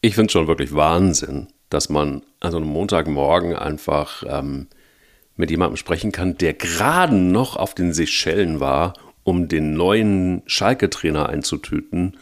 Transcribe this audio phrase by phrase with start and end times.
[0.00, 4.68] Ich finde es schon wirklich Wahnsinn, dass man an so einem Montagmorgen einfach ähm,
[5.36, 11.28] mit jemandem sprechen kann, der gerade noch auf den Seychellen war, um den neuen Schalke-Trainer
[11.28, 12.16] einzutüten.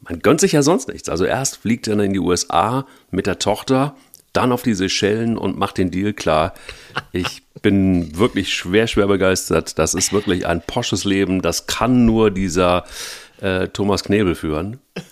[0.00, 1.08] Man gönnt sich ja sonst nichts.
[1.08, 3.96] Also erst fliegt er in die USA mit der Tochter,
[4.34, 6.54] dann auf die Seychellen und macht den Deal klar.
[7.12, 9.78] Ich bin wirklich schwer, schwer begeistert.
[9.78, 11.40] Das ist wirklich ein posches Leben.
[11.40, 12.84] Das kann nur dieser
[13.44, 14.80] äh, Thomas Knebel führen.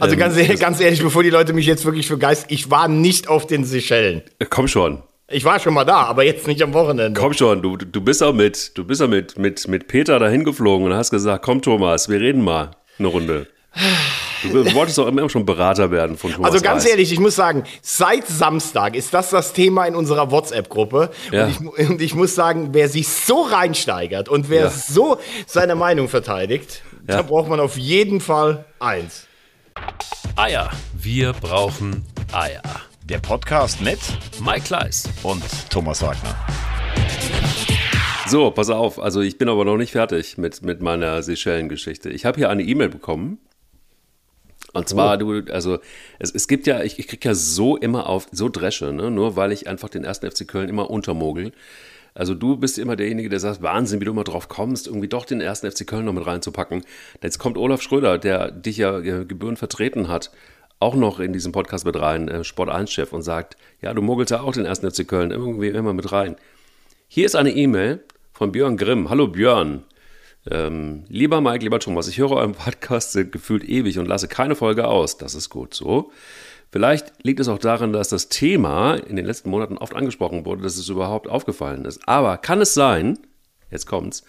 [0.00, 2.72] Also ganz, ähm, ehrlich, ganz ehrlich, bevor die Leute mich jetzt wirklich für Geist, ich
[2.72, 4.22] war nicht auf den Seychellen.
[4.40, 5.04] Äh, komm schon.
[5.28, 7.18] Ich war schon mal da, aber jetzt nicht am Wochenende.
[7.20, 10.42] Komm schon, du, du bist auch mit, du bist auch mit, mit, mit Peter dahin
[10.42, 13.46] geflogen und hast gesagt, komm Thomas, wir reden mal eine Runde.
[14.42, 16.90] Du wolltest doch immer schon Berater werden von Thomas Also ganz Reis.
[16.90, 21.10] ehrlich, ich muss sagen, seit Samstag ist das das Thema in unserer WhatsApp-Gruppe.
[21.30, 21.44] Ja.
[21.44, 24.70] Und, ich, und, ich, muss sagen, wer sich so reinsteigert und wer ja.
[24.70, 27.16] so seine Meinung verteidigt, ja.
[27.16, 29.26] da braucht man auf jeden Fall eins.
[30.36, 30.70] Eier.
[30.94, 32.62] Wir brauchen Eier.
[33.04, 33.98] Der Podcast mit
[34.44, 36.36] Mike Kleiss und Thomas Wagner.
[38.26, 39.00] So, pass auf.
[39.00, 42.10] Also ich bin aber noch nicht fertig mit, mit meiner Seychellen-Geschichte.
[42.10, 43.38] Ich habe hier eine E-Mail bekommen
[44.72, 45.40] und zwar, oh.
[45.40, 45.78] du, also
[46.18, 49.10] es, es gibt ja, ich, ich kriege ja so immer auf, so Dresche, ne?
[49.10, 51.52] nur weil ich einfach den ersten FC Köln immer untermogel.
[52.14, 55.24] Also du bist immer derjenige, der sagt, Wahnsinn, wie du immer drauf kommst, irgendwie doch
[55.24, 56.84] den ersten FC Köln noch mit reinzupacken.
[57.22, 60.30] Jetzt kommt Olaf Schröder, der dich ja äh, Gebühren vertreten hat,
[60.78, 64.30] auch noch in diesem Podcast mit rein, äh, Sport 1-Chef, und sagt, ja, du mogelst
[64.30, 66.36] ja auch den ersten FC Köln irgendwie immer mit rein.
[67.08, 68.02] Hier ist eine E-Mail
[68.32, 69.10] von Björn Grimm.
[69.10, 69.84] Hallo Björn.
[70.50, 74.88] Ähm, lieber Mike, lieber Thomas, ich höre euren Podcast gefühlt ewig und lasse keine Folge
[74.88, 75.18] aus.
[75.18, 76.12] Das ist gut so.
[76.72, 80.62] Vielleicht liegt es auch daran, dass das Thema in den letzten Monaten oft angesprochen wurde,
[80.62, 82.06] dass es überhaupt aufgefallen ist.
[82.06, 83.18] Aber kann es sein,
[83.70, 84.22] jetzt kommt's,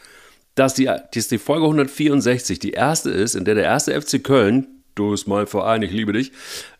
[0.55, 4.67] dass die, dass die Folge 164 die erste ist, in der der erste FC Köln,
[4.95, 6.31] du bist mein Verein, ich liebe dich,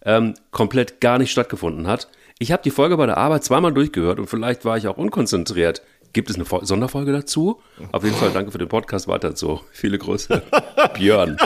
[0.03, 2.08] ähm, komplett gar nicht stattgefunden hat?
[2.40, 5.84] Ich habe die Folge bei der Arbeit zweimal durchgehört und vielleicht war ich auch unkonzentriert.
[6.14, 7.62] Gibt es eine Sonderfolge dazu?
[7.91, 9.07] Auf jeden Fall danke für den Podcast.
[9.07, 9.62] Weiter so.
[9.72, 10.41] Viele Grüße.
[10.96, 11.38] Björn.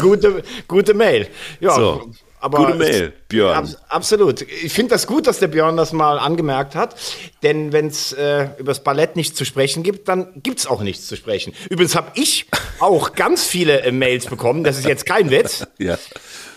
[0.00, 1.28] gute, gute Mail.
[1.60, 2.10] Ja, so.
[2.46, 3.56] Aber Gute Mail, Björn.
[3.56, 4.42] Ab, absolut.
[4.42, 6.94] Ich finde das gut, dass der Björn das mal angemerkt hat.
[7.42, 10.80] Denn wenn es äh, über das Ballett nichts zu sprechen gibt, dann gibt es auch
[10.80, 11.54] nichts zu sprechen.
[11.70, 12.46] Übrigens habe ich
[12.78, 14.62] auch ganz viele äh, Mails bekommen.
[14.62, 15.66] Das ist jetzt kein Witz.
[15.78, 15.98] ja.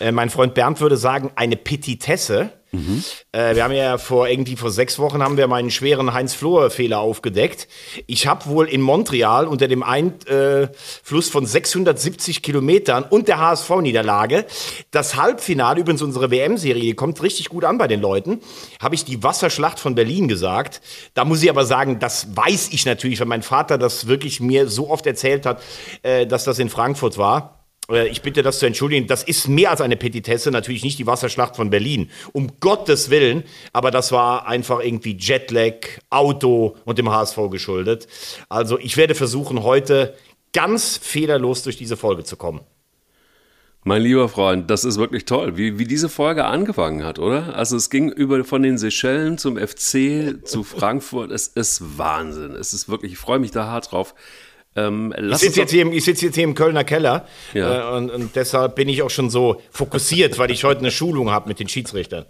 [0.00, 2.50] Äh, mein Freund Bernd würde sagen, eine Petitesse.
[2.72, 3.02] Mhm.
[3.32, 7.66] Äh, wir haben ja vor irgendwie vor sechs Wochen haben wir meinen schweren Heinz-Flohr-Fehler aufgedeckt.
[8.06, 14.46] Ich habe wohl in Montreal unter dem Einfluss von 670 Kilometern und der HSV-Niederlage
[14.92, 18.40] das Halbfinale, übrigens unsere WM-Serie, kommt richtig gut an bei den Leuten,
[18.80, 20.80] habe ich die Wasserschlacht von Berlin gesagt.
[21.14, 24.68] Da muss ich aber sagen, das weiß ich natürlich, weil mein Vater das wirklich mir
[24.68, 25.60] so oft erzählt hat,
[26.02, 27.59] äh, dass das in Frankfurt war.
[27.90, 31.06] Äh, ich bitte das zu entschuldigen, das ist mehr als eine Petitesse, natürlich nicht die
[31.06, 37.10] Wasserschlacht von Berlin, um Gottes Willen, aber das war einfach irgendwie Jetlag, Auto und dem
[37.10, 38.06] HSV geschuldet.
[38.48, 40.14] Also ich werde versuchen, heute
[40.52, 42.60] ganz fehlerlos durch diese Folge zu kommen.
[43.82, 47.56] Mein lieber Freund, das ist wirklich toll, wie, wie diese Folge angefangen hat, oder?
[47.56, 51.30] Also es ging über von den Seychellen zum FC zu Frankfurt.
[51.30, 52.52] Es ist Wahnsinn.
[52.52, 54.14] Es ist wirklich, ich freue mich da hart drauf.
[54.76, 57.94] Ähm, ich sitze jetzt, hier, sitz jetzt hier im Kölner Keller ja.
[57.94, 61.30] äh, und, und, deshalb bin ich auch schon so fokussiert, weil ich heute eine Schulung
[61.30, 62.26] habe mit den Schiedsrichtern.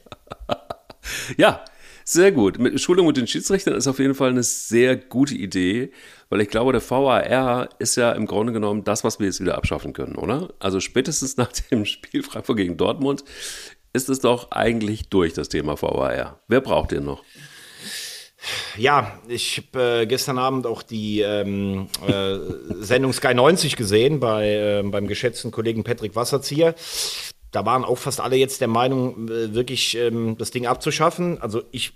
[1.37, 1.63] ja,
[2.05, 2.59] sehr gut.
[2.59, 5.93] Mit Schulung mit den Schiedsrichtern ist auf jeden Fall eine sehr gute Idee,
[6.31, 9.57] weil ich glaube, der VAR ist ja im Grunde genommen das, was wir jetzt wieder
[9.57, 10.49] abschaffen können, oder?
[10.59, 13.23] Also spätestens nach dem Spiel Frankfurt gegen Dortmund
[13.93, 16.41] ist es doch eigentlich durch, das Thema VAR.
[16.49, 17.23] Wer braucht den noch?
[18.77, 22.39] Ja, ich habe äh, gestern Abend auch die ähm, äh,
[22.81, 26.75] Sendung Sky 90 gesehen bei, äh, beim geschätzten Kollegen Patrick Wasserzieher.
[27.51, 31.41] Da waren auch fast alle jetzt der Meinung, äh, wirklich ähm, das Ding abzuschaffen.
[31.41, 31.93] Also ich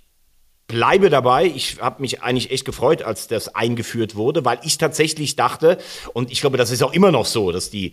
[0.67, 1.47] bleibe dabei.
[1.47, 5.79] Ich habe mich eigentlich echt gefreut, als das eingeführt wurde, weil ich tatsächlich dachte,
[6.13, 7.93] und ich glaube, das ist auch immer noch so, dass die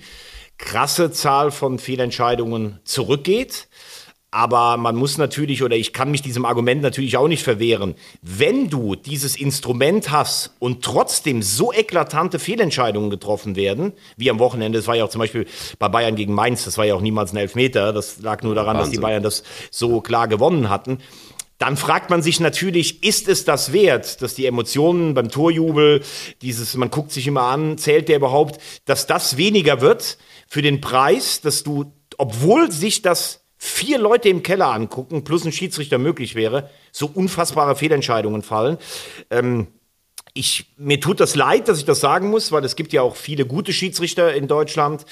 [0.58, 3.68] krasse Zahl von Fehlentscheidungen zurückgeht.
[4.34, 8.70] Aber man muss natürlich, oder ich kann mich diesem Argument natürlich auch nicht verwehren, wenn
[8.70, 14.88] du dieses Instrument hast und trotzdem so eklatante Fehlentscheidungen getroffen werden, wie am Wochenende, das
[14.88, 15.48] war ja auch zum Beispiel
[15.80, 18.78] bei Bayern gegen Mainz, das war ja auch niemals ein Elfmeter, das lag nur daran,
[18.78, 18.92] Wahnsinn.
[18.94, 21.00] dass die Bayern das so klar gewonnen hatten.
[21.58, 26.04] Dann fragt man sich natürlich, ist es das wert, dass die Emotionen beim Torjubel,
[26.42, 30.18] dieses, man guckt sich immer an, zählt der überhaupt, dass das weniger wird
[30.48, 35.52] für den Preis, dass du, obwohl sich das vier Leute im Keller angucken, plus ein
[35.52, 38.80] Schiedsrichter möglich wäre, so unfassbare Fehlentscheidungen fallen.
[39.30, 39.68] Ähm,
[40.34, 43.16] ich, mir tut das leid, dass ich das sagen muss, weil es gibt ja auch
[43.16, 45.06] viele gute Schiedsrichter in Deutschland.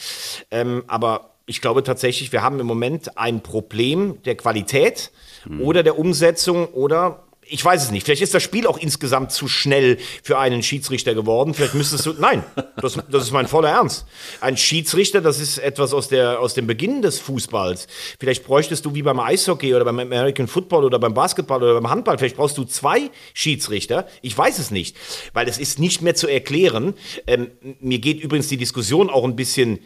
[0.50, 5.12] Ähm, aber ich glaube tatsächlich, wir haben im Moment ein Problem der Qualität
[5.60, 8.06] oder der Umsetzung oder ich weiß es nicht.
[8.06, 11.54] Vielleicht ist das Spiel auch insgesamt zu schnell für einen Schiedsrichter geworden.
[11.54, 12.14] Vielleicht müsstest du.
[12.14, 12.44] Nein,
[12.78, 14.06] das, das ist mein voller Ernst.
[14.40, 17.88] Ein Schiedsrichter, das ist etwas aus, der, aus dem Beginn des Fußballs.
[18.20, 21.90] Vielleicht bräuchtest du wie beim Eishockey oder beim American Football oder beim Basketball oder beim
[21.90, 24.08] Handball, vielleicht brauchst du zwei Schiedsrichter.
[24.22, 24.96] Ich weiß es nicht,
[25.34, 26.94] weil es ist nicht mehr zu erklären.
[27.28, 29.80] Ähm, mir geht übrigens die Diskussion auch ein bisschen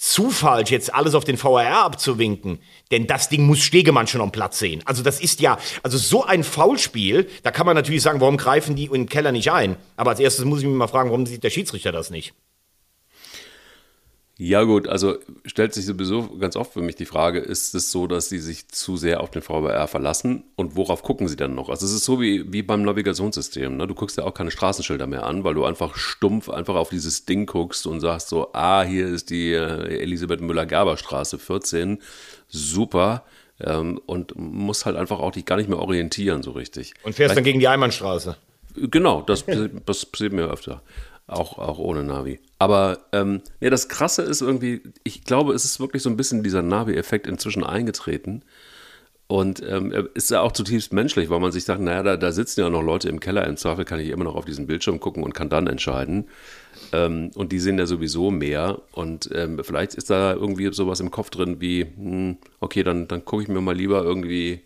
[0.00, 2.58] zu falsch, jetzt alles auf den VAR abzuwinken.
[2.90, 4.82] Denn das Ding muss Stegemann schon am Platz sehen.
[4.86, 8.76] Also das ist ja, also so ein Foulspiel, da kann man natürlich sagen, warum greifen
[8.76, 9.76] die in den Keller nicht ein?
[9.98, 12.32] Aber als erstes muss ich mich mal fragen, warum sieht der Schiedsrichter das nicht?
[14.42, 18.06] Ja, gut, also stellt sich sowieso ganz oft für mich die Frage, ist es so,
[18.06, 21.68] dass sie sich zu sehr auf den VBR verlassen und worauf gucken sie dann noch?
[21.68, 23.76] Also es ist so wie, wie beim Navigationssystem.
[23.76, 23.86] Ne?
[23.86, 27.26] Du guckst ja auch keine Straßenschilder mehr an, weil du einfach stumpf einfach auf dieses
[27.26, 31.98] Ding guckst und sagst so, ah, hier ist die äh, Elisabeth Müller-Gerber-Straße 14,
[32.48, 33.24] super.
[33.62, 36.94] Ähm, und musst halt einfach auch dich gar nicht mehr orientieren so richtig.
[37.02, 38.36] Und fährst Vielleicht, dann gegen die Einbahnstraße.
[38.74, 39.44] Genau, das,
[39.84, 40.80] das passiert mir öfter.
[41.30, 42.40] Auch, auch ohne Navi.
[42.58, 46.42] Aber ähm, ja, das Krasse ist irgendwie, ich glaube, es ist wirklich so ein bisschen
[46.42, 48.42] dieser Navi-Effekt inzwischen eingetreten.
[49.28, 52.62] Und ähm, ist ja auch zutiefst menschlich, weil man sich sagt, naja, da, da sitzen
[52.62, 55.22] ja noch Leute im Keller, im Zweifel kann ich immer noch auf diesen Bildschirm gucken
[55.22, 56.26] und kann dann entscheiden.
[56.92, 58.82] Ähm, und die sehen ja sowieso mehr.
[58.90, 63.24] Und ähm, vielleicht ist da irgendwie sowas im Kopf drin wie, hm, okay, dann, dann
[63.24, 64.62] gucke ich mir mal lieber irgendwie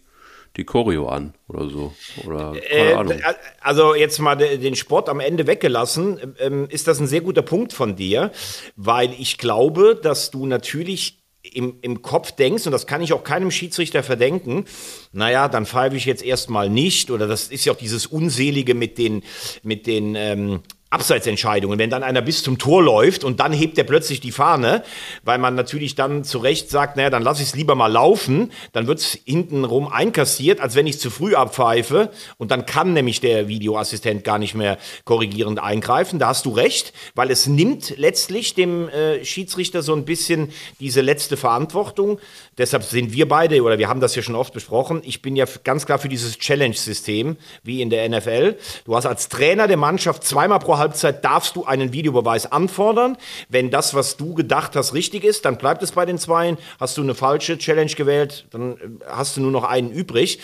[0.56, 1.92] die Choreo an oder so.
[2.24, 3.20] Oder keine äh, Ahnung.
[3.60, 7.72] Also jetzt mal den Sport am Ende weggelassen, ähm, ist das ein sehr guter Punkt
[7.72, 8.30] von dir,
[8.76, 13.22] weil ich glaube, dass du natürlich im, im Kopf denkst, und das kann ich auch
[13.22, 14.64] keinem Schiedsrichter verdenken,
[15.12, 18.96] naja, dann pfeife ich jetzt erstmal nicht, oder das ist ja auch dieses Unselige mit
[18.96, 19.22] den,
[19.62, 20.60] mit den ähm,
[20.94, 24.82] Abseitsentscheidungen, wenn dann einer bis zum Tor läuft und dann hebt er plötzlich die Fahne,
[25.24, 28.52] weil man natürlich dann zu Recht sagt, naja, dann lasse ich es lieber mal laufen,
[28.72, 33.20] dann wird es hintenrum einkassiert, als wenn ich zu früh abpfeife und dann kann nämlich
[33.20, 36.18] der Videoassistent gar nicht mehr korrigierend eingreifen.
[36.18, 41.00] Da hast du recht, weil es nimmt letztlich dem äh, Schiedsrichter so ein bisschen diese
[41.00, 42.18] letzte Verantwortung.
[42.58, 45.44] Deshalb sind wir beide, oder wir haben das ja schon oft besprochen, ich bin ja
[45.64, 48.56] ganz klar für dieses Challenge-System, wie in der NFL.
[48.84, 53.16] Du hast als Trainer der Mannschaft zweimal pro Halbzeit darfst du einen Videobeweis anfordern.
[53.48, 56.58] Wenn das, was du gedacht hast, richtig ist, dann bleibt es bei den Zweien.
[56.78, 58.76] Hast du eine falsche Challenge gewählt, dann äh,
[59.08, 60.38] hast du nur noch einen übrig.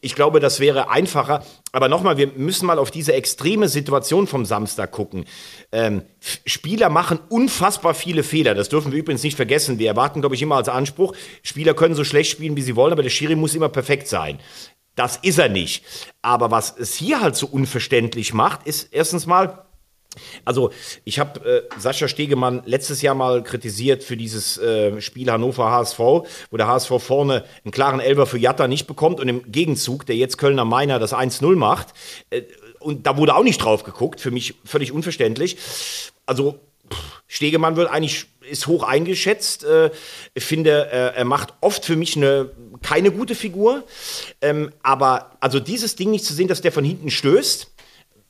[0.00, 1.44] Ich glaube, das wäre einfacher.
[1.72, 5.26] Aber nochmal, wir müssen mal auf diese extreme Situation vom Samstag gucken.
[5.72, 6.02] Ähm,
[6.44, 8.54] Spieler machen unfassbar viele Fehler.
[8.54, 9.78] Das dürfen wir übrigens nicht vergessen.
[9.78, 12.92] Wir erwarten, glaube ich, immer als Anspruch, Spieler können so schlecht spielen, wie sie wollen,
[12.92, 14.38] aber der Schiri muss immer perfekt sein.
[14.94, 15.84] Das ist er nicht.
[16.22, 19.66] Aber was es hier halt so unverständlich macht, ist erstens mal,
[20.44, 20.70] also
[21.04, 25.98] ich habe äh, Sascha Stegemann letztes Jahr mal kritisiert für dieses äh, Spiel Hannover HSV,
[25.98, 30.16] wo der HSV vorne einen klaren Elber für Jatta nicht bekommt und im Gegenzug der
[30.16, 31.88] jetzt Kölner Meiner das 1-0 macht.
[32.30, 32.42] Äh,
[32.80, 35.58] und da wurde auch nicht drauf geguckt, für mich völlig unverständlich.
[36.26, 36.60] Also
[37.26, 39.64] Stegemann wird eigentlich ist hoch eingeschätzt.
[39.64, 39.90] Äh,
[40.34, 42.50] ich finde, er macht oft für mich eine
[42.82, 43.84] keine gute Figur.
[44.40, 47.72] Ähm, aber also dieses Ding nicht zu sehen, dass der von hinten stößt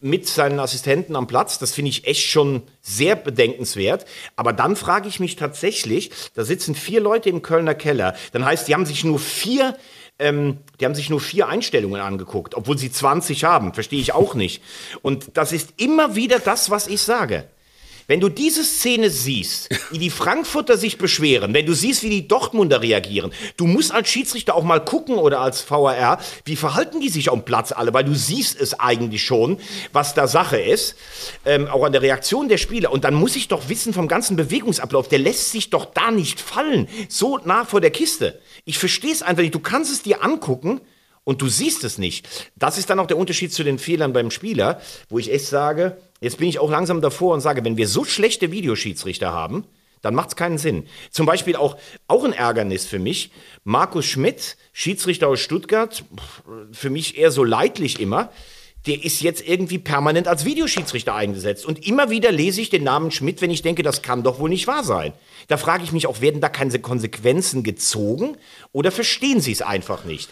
[0.00, 1.58] mit seinen Assistenten am Platz.
[1.58, 4.04] Das finde ich echt schon sehr bedenkenswert.
[4.36, 8.14] Aber dann frage ich mich tatsächlich, da sitzen vier Leute im Kölner Keller.
[8.32, 9.76] Dann heißt, die haben sich nur vier
[10.18, 13.74] ähm, die haben sich nur vier Einstellungen angeguckt, obwohl sie 20 haben.
[13.74, 14.62] Verstehe ich auch nicht.
[15.02, 17.46] Und das ist immer wieder das, was ich sage.
[18.08, 22.28] Wenn du diese Szene siehst, wie die Frankfurter sich beschweren, wenn du siehst, wie die
[22.28, 27.08] Dortmunder reagieren, du musst als Schiedsrichter auch mal gucken oder als VAR, wie verhalten die
[27.08, 29.58] sich am Platz alle, weil du siehst es eigentlich schon,
[29.92, 30.94] was da Sache ist,
[31.44, 32.92] ähm, auch an der Reaktion der Spieler.
[32.92, 36.40] Und dann muss ich doch wissen vom ganzen Bewegungsablauf, der lässt sich doch da nicht
[36.40, 38.40] fallen, so nah vor der Kiste.
[38.64, 39.54] Ich verstehe es einfach nicht.
[39.54, 40.80] Du kannst es dir angucken
[41.26, 42.26] und du siehst es nicht.
[42.56, 44.80] Das ist dann auch der Unterschied zu den Fehlern beim Spieler,
[45.10, 48.04] wo ich echt sage, Jetzt bin ich auch langsam davor und sage, wenn wir so
[48.04, 49.64] schlechte Videoschiedsrichter haben,
[50.02, 50.86] dann macht es keinen Sinn.
[51.10, 53.30] Zum Beispiel auch, auch ein Ärgernis für mich,
[53.64, 56.04] Markus Schmidt, Schiedsrichter aus Stuttgart,
[56.72, 58.30] für mich eher so leidlich immer,
[58.86, 61.66] der ist jetzt irgendwie permanent als Videoschiedsrichter eingesetzt.
[61.66, 64.48] Und immer wieder lese ich den Namen Schmidt, wenn ich denke, das kann doch wohl
[64.48, 65.12] nicht wahr sein.
[65.48, 68.36] Da frage ich mich auch, werden da keine Konsequenzen gezogen
[68.72, 70.30] oder verstehen sie es einfach nicht?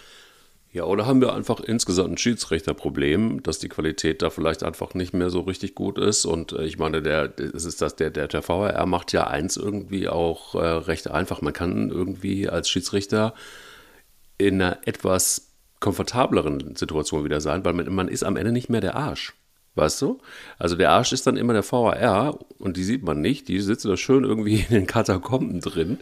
[0.75, 5.13] Ja, oder haben wir einfach insgesamt ein Schiedsrichterproblem, dass die Qualität da vielleicht einfach nicht
[5.13, 6.25] mehr so richtig gut ist.
[6.25, 9.55] Und äh, ich meine, der, es ist das, der, der, der VRR macht ja eins
[9.55, 11.41] irgendwie auch äh, recht einfach.
[11.41, 13.33] Man kann irgendwie als Schiedsrichter
[14.37, 18.81] in einer etwas komfortableren Situation wieder sein, weil man, man ist am Ende nicht mehr
[18.81, 19.33] der Arsch.
[19.75, 20.19] Weißt du?
[20.57, 23.49] Also der Arsch ist dann immer der VAR und die sieht man nicht.
[23.49, 25.99] Die sitzen da schön irgendwie in den Katakomben drin.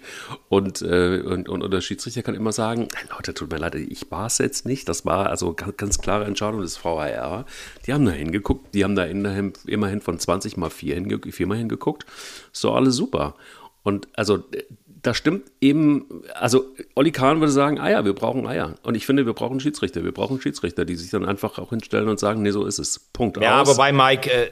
[0.47, 4.11] Und, äh, und, und, und der Schiedsrichter kann immer sagen, Leute, tut mir leid, ich
[4.11, 4.87] war es jetzt nicht.
[4.87, 7.45] Das war also ganz, ganz klare Entscheidung des VAR.
[7.87, 12.05] Die haben da hingeguckt, die haben da immerhin von 20 mal 4 hinge viermal hingeguckt.
[12.53, 13.35] Ist doch alles super.
[13.81, 14.43] Und also
[15.01, 16.05] da stimmt eben,
[16.35, 18.75] also Olli Kahn würde sagen, Eier, wir brauchen Eier.
[18.83, 20.03] Und ich finde, wir brauchen Schiedsrichter.
[20.03, 22.99] Wir brauchen Schiedsrichter, die sich dann einfach auch hinstellen und sagen, nee, so ist es.
[23.13, 23.37] Punkt.
[23.41, 23.69] Ja, aus.
[23.69, 24.49] aber bei Mike, äh,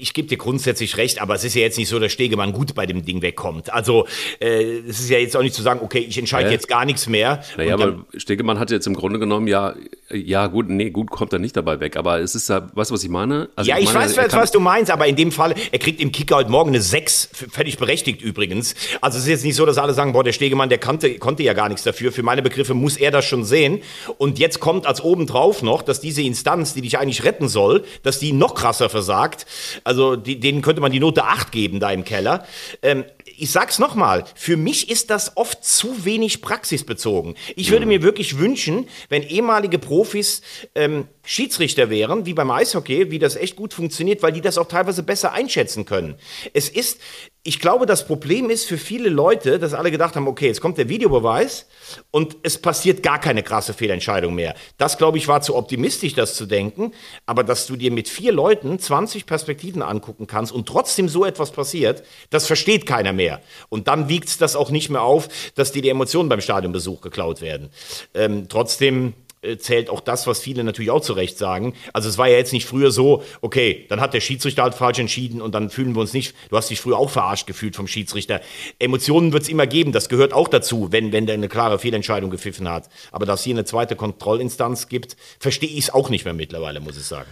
[0.00, 2.74] ich gebe dir grundsätzlich recht, aber es ist ja jetzt nicht so, dass Stegemann gut
[2.74, 3.72] bei dem Ding wegkommt.
[3.72, 4.06] Also
[4.40, 6.52] äh, es ist ja jetzt auch nicht zu sagen, okay, ich entscheide äh?
[6.52, 7.42] jetzt gar nichts mehr.
[7.58, 9.74] Naja, aber Stegemann hat jetzt im Grunde genommen ja,
[10.10, 11.96] ja gut, nee, gut kommt er nicht dabei weg.
[11.96, 13.50] Aber es ist ja, weißt du, was ich meine?
[13.54, 16.10] Also ja, ich, meine, weiß, was du meinst, aber in dem Fall, er kriegt im
[16.10, 18.74] Kicker heute Morgen eine 6, völlig berechtigt übrigens.
[19.02, 21.42] Also es ist jetzt nicht so, dass alle sagen, boah, der Stegemann der kannte, konnte
[21.42, 22.12] ja gar nichts dafür.
[22.12, 23.82] Für meine Begriffe muss er das schon sehen.
[24.18, 28.20] Und jetzt kommt als obendrauf noch, dass diese Instanz, die dich eigentlich retten soll, dass
[28.20, 29.46] die noch krasser versagt.
[29.82, 32.46] Also die, denen könnte man die Note 8 geben da im Keller.
[32.82, 33.04] Ähm,
[33.36, 37.34] ich sag's nochmal, für mich ist das oft zu wenig praxisbezogen.
[37.56, 40.42] Ich würde mir wirklich wünschen, wenn ehemalige Profis
[40.74, 44.66] ähm, Schiedsrichter wären, wie beim Eishockey, wie das echt gut funktioniert, weil die das auch
[44.66, 46.14] teilweise besser einschätzen können.
[46.54, 47.02] Es ist,
[47.42, 50.78] ich glaube, das Problem ist für viele Leute, dass alle gedacht haben, okay, jetzt kommt
[50.78, 51.66] der Videobeweis
[52.10, 54.54] und es passiert gar keine krasse Fehlentscheidung mehr.
[54.78, 56.92] Das, glaube ich, war zu optimistisch, das zu denken.
[57.26, 61.50] Aber dass du dir mit vier Leuten 20 Perspektiven angucken kannst und trotzdem so etwas
[61.50, 63.42] passiert, das versteht keiner mehr.
[63.68, 67.42] Und dann wiegt das auch nicht mehr auf, dass dir die Emotionen beim Stadionbesuch geklaut
[67.42, 67.68] werden.
[68.14, 69.12] Ähm, trotzdem
[69.58, 71.74] zählt auch das, was viele natürlich auch zu Recht sagen.
[71.92, 74.98] Also es war ja jetzt nicht früher so, okay, dann hat der Schiedsrichter halt falsch
[74.98, 77.86] entschieden und dann fühlen wir uns nicht, du hast dich früher auch verarscht gefühlt vom
[77.86, 78.40] Schiedsrichter.
[78.78, 82.30] Emotionen wird es immer geben, das gehört auch dazu, wenn, wenn der eine klare Fehlentscheidung
[82.30, 82.88] gepfiffen hat.
[83.12, 86.96] Aber dass hier eine zweite Kontrollinstanz gibt, verstehe ich es auch nicht mehr mittlerweile, muss
[86.96, 87.28] ich sagen.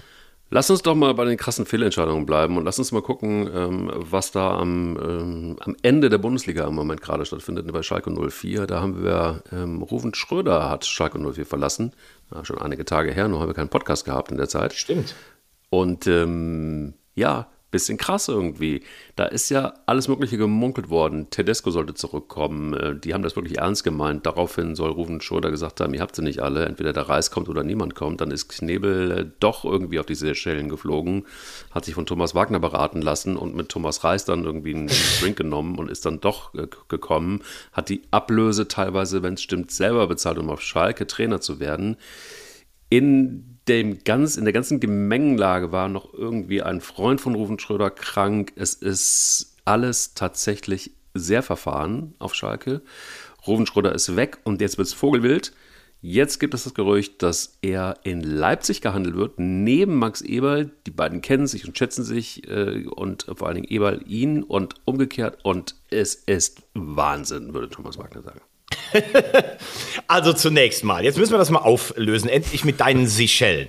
[0.48, 3.90] Lass uns doch mal bei den krassen Fehlentscheidungen bleiben und lass uns mal gucken, ähm,
[3.94, 8.66] was da am, ähm, am Ende der Bundesliga im Moment gerade stattfindet bei Schalke 04.
[8.66, 11.92] Da haben wir, ähm, Rufen Schröder hat Schalke 04 verlassen.
[12.32, 14.72] Ja, schon einige Tage her, nur haben wir keinen Podcast gehabt in der Zeit.
[14.72, 15.16] Stimmt.
[15.68, 18.82] Und ähm, ja, bisschen krass irgendwie.
[19.16, 21.30] Da ist ja alles Mögliche gemunkelt worden.
[21.30, 22.74] Tedesco sollte zurückkommen.
[22.74, 24.24] Äh, die haben das wirklich ernst gemeint.
[24.24, 26.64] Daraufhin soll Rufen Schröder gesagt haben, ihr habt sie nicht alle.
[26.64, 28.20] Entweder der Reis kommt oder niemand kommt.
[28.20, 31.26] Dann ist Knebel äh, doch irgendwie auf diese Seychellen geflogen,
[31.72, 35.36] hat sich von Thomas Wagner beraten lassen und mit Thomas Reis dann irgendwie einen Drink
[35.36, 37.42] genommen und ist dann doch äh, gekommen.
[37.72, 41.96] Hat die Ablöse teilweise, wenn es stimmt, selber bezahlt, um auf Schalke Trainer zu werden.
[42.88, 47.90] In dem ganz, in der ganzen Gemengenlage war noch irgendwie ein Freund von Rufen Schröder
[47.90, 48.52] krank.
[48.56, 52.82] Es ist alles tatsächlich sehr verfahren auf Schalke.
[53.46, 55.52] Rufen Schröder ist weg und jetzt wird es Vogelwild.
[56.02, 60.70] Jetzt gibt es das Gerücht, dass er in Leipzig gehandelt wird, neben Max Eberl.
[60.86, 64.74] Die beiden kennen sich und schätzen sich äh, und vor allen Dingen Eberl ihn und
[64.84, 65.38] umgekehrt.
[65.42, 68.40] Und es ist Wahnsinn, würde Thomas Wagner sagen.
[70.08, 73.68] also zunächst mal, jetzt müssen wir das mal auflösen, endlich mit deinen Seychellen.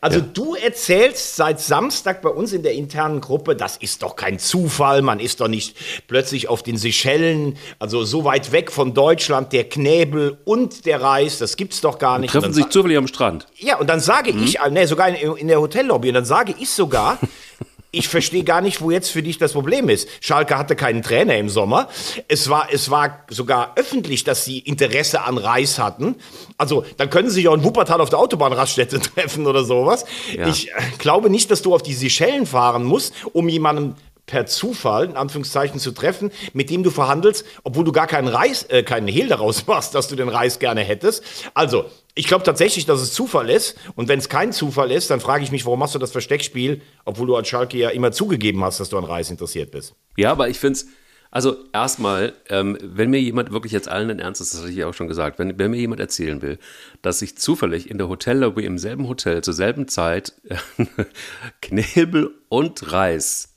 [0.00, 0.24] Also ja.
[0.32, 5.02] du erzählst seit Samstag bei uns in der internen Gruppe, das ist doch kein Zufall,
[5.02, 5.76] man ist doch nicht
[6.08, 11.38] plötzlich auf den Seychellen, also so weit weg von Deutschland, der Knäbel und der Reis,
[11.38, 12.34] das gibt's doch gar nicht.
[12.34, 13.46] Und treffen sich zufällig am Strand.
[13.56, 14.44] Ja, und dann sage mhm.
[14.44, 17.18] ich, ne, sogar in, in der Hotellobby, und dann sage ich sogar,
[17.94, 20.08] ich verstehe gar nicht, wo jetzt für dich das Problem ist.
[20.20, 21.88] Schalke hatte keinen Trainer im Sommer.
[22.26, 26.16] Es war, es war sogar öffentlich, dass sie Interesse an Reis hatten.
[26.56, 30.06] Also, dann können sie sich auch in Wuppertal auf der Autobahnraststätte treffen oder sowas.
[30.34, 30.48] Ja.
[30.48, 33.94] Ich äh, glaube nicht, dass du auf die Seychellen fahren musst, um jemanden
[34.26, 38.64] per Zufall, in Anführungszeichen, zu treffen, mit dem du verhandelst, obwohl du gar keinen Reis,
[38.64, 41.22] äh, keinen Hehl daraus machst, dass du den Reis gerne hättest.
[41.54, 43.76] Also, ich glaube tatsächlich, dass es Zufall ist.
[43.94, 46.82] Und wenn es kein Zufall ist, dann frage ich mich, warum machst du das Versteckspiel,
[47.04, 49.94] obwohl du als Schalke ja immer zugegeben hast, dass du an Reis interessiert bist.
[50.16, 50.86] Ja, aber ich finde es,
[51.30, 54.84] also erstmal, ähm, wenn mir jemand wirklich jetzt allen in Ernst ist, das hatte ich
[54.84, 56.58] auch schon gesagt, wenn, wenn mir jemand erzählen will,
[57.00, 60.34] dass sich zufällig in der Hotellobby im selben Hotel zur selben Zeit
[61.62, 63.51] Knebel und Reis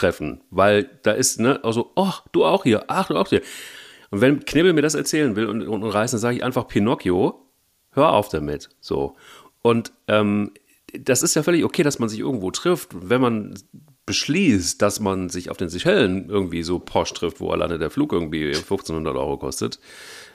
[0.00, 3.42] treffen, weil da ist, ne, also, oh, du auch hier, ach, du auch hier.
[4.10, 6.66] Und wenn Knibbel mir das erzählen will und, und, und reißen, dann sage ich einfach
[6.66, 7.46] Pinocchio,
[7.92, 8.70] hör auf damit.
[8.80, 9.16] So.
[9.62, 10.52] Und ähm,
[10.98, 12.88] das ist ja völlig okay, dass man sich irgendwo trifft.
[12.92, 13.54] Wenn man
[14.06, 18.12] beschließt, dass man sich auf den Seychellen irgendwie so posch trifft, wo alleine der Flug
[18.12, 19.78] irgendwie 1500 Euro kostet,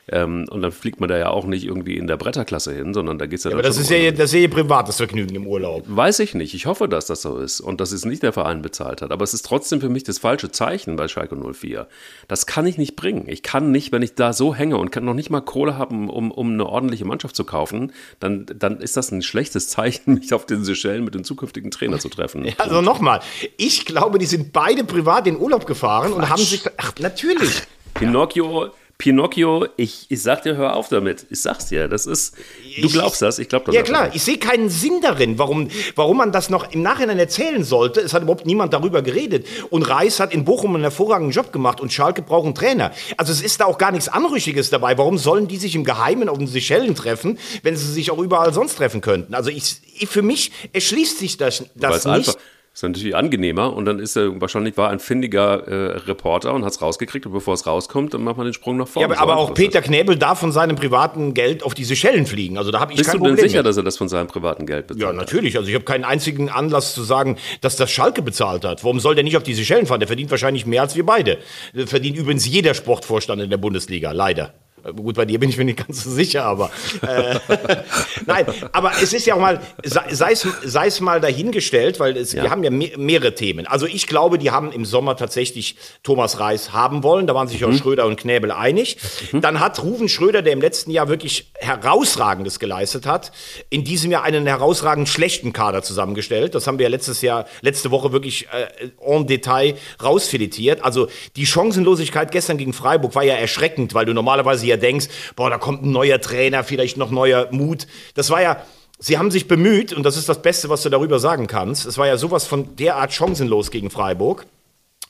[0.08, 3.18] Ähm, und dann fliegt man da ja auch nicht irgendwie in der Bretterklasse hin, sondern
[3.18, 5.48] da geht es ja, Aber das ist ja, das ist ja ihr privates Vergnügen im
[5.48, 5.84] Urlaub.
[5.88, 6.54] Weiß ich nicht.
[6.54, 9.12] Ich hoffe, dass das so ist und dass es nicht der Verein bezahlt hat.
[9.12, 11.88] Aber es ist trotzdem für mich das falsche Zeichen bei Schalke 04.
[12.28, 13.26] Das kann ich nicht bringen.
[13.28, 16.10] Ich kann nicht, wenn ich da so hänge und kann noch nicht mal Kohle haben,
[16.10, 20.34] um, um eine ordentliche Mannschaft zu kaufen, dann, dann ist das ein schlechtes Zeichen, mich
[20.36, 22.46] auf den Seychellen mit dem zukünftigen Trainer zu treffen.
[22.46, 23.22] Ja, also nochmal,
[23.58, 26.64] ich glaube, die sind beide privat in Urlaub gefahren und haben sich.
[26.78, 27.64] Ach, natürlich.
[27.96, 31.26] Pinocchio, Pinocchio, ich, ich sag dir, hör auf damit.
[31.30, 32.34] Ich sag's dir, das ist.
[32.82, 33.76] Du glaubst das, ich glaub das.
[33.76, 37.64] Ja, klar, ich sehe keinen Sinn darin, warum, warum man das noch im Nachhinein erzählen
[37.66, 38.00] sollte.
[38.00, 39.46] Es hat überhaupt niemand darüber geredet.
[39.70, 42.92] Und Reis hat in Bochum einen hervorragenden Job gemacht und Schalke braucht einen Trainer.
[43.18, 44.98] Also es ist da auch gar nichts Anrüchiges dabei.
[44.98, 48.54] Warum sollen die sich im Geheimen auf den Seychellen treffen, wenn sie sich auch überall
[48.54, 49.34] sonst treffen könnten?
[49.34, 49.76] Also ich,
[50.08, 52.14] für mich erschließt sich das, das nicht.
[52.30, 52.36] einfach-
[52.76, 56.74] ist natürlich angenehmer und dann ist er wahrscheinlich war ein findiger äh, Reporter und hat
[56.74, 59.14] es rausgekriegt und bevor es rauskommt, dann macht man den Sprung nach vorne.
[59.14, 59.56] Ja, aber, aber auch ist.
[59.56, 62.58] Peter Knäbel darf von seinem privaten Geld auf die Seychellen fliegen.
[62.58, 63.68] Also da habe ich Bist kein du denn Problem sicher, mit.
[63.68, 65.56] dass er das von seinem privaten Geld bezahlt Ja, natürlich.
[65.56, 68.84] Also ich habe keinen einzigen Anlass zu sagen, dass das Schalke bezahlt hat.
[68.84, 70.02] Warum soll der nicht auf die Seychellen fahren?
[70.02, 71.38] Der verdient wahrscheinlich mehr als wir beide.
[71.74, 74.54] Der verdient übrigens jeder Sportvorstand in der Bundesliga, leider.
[74.94, 76.70] Gut, bei dir bin ich mir nicht ganz so sicher, aber
[77.02, 77.40] äh,
[78.26, 82.36] nein, aber es ist ja auch mal, sei es sei es mal dahingestellt, weil es,
[82.36, 83.66] wir haben ja me mehrere Themen.
[83.66, 87.26] Also ich glaube, die haben im Sommer tatsächlich Thomas Reis haben wollen.
[87.28, 88.98] Da waren sich auch Schröder und Knäbel einig.
[89.32, 93.32] Dann hat Ruven Schröder, der im letzten Jahr wirklich herausragendes geleistet hat,
[93.70, 96.54] in diesem Jahr einen herausragend schlechten Kader zusammengestellt.
[96.54, 100.84] Das haben wir ja letztes Jahr, letzte Woche wirklich äh, en Detail rausfiletiert.
[100.84, 105.50] Also die Chancenlosigkeit gestern gegen Freiburg war ja erschreckend, weil du normalerweise ja denkst, boah,
[105.50, 107.88] da kommt ein neuer Trainer, vielleicht noch neuer Mut.
[108.16, 108.62] Das war ja
[108.98, 111.86] Sie haben sich bemüht, und das ist das Beste, was du darüber sagen kannst.
[111.86, 114.46] Es war ja sowas von derart chancenlos gegen Freiburg.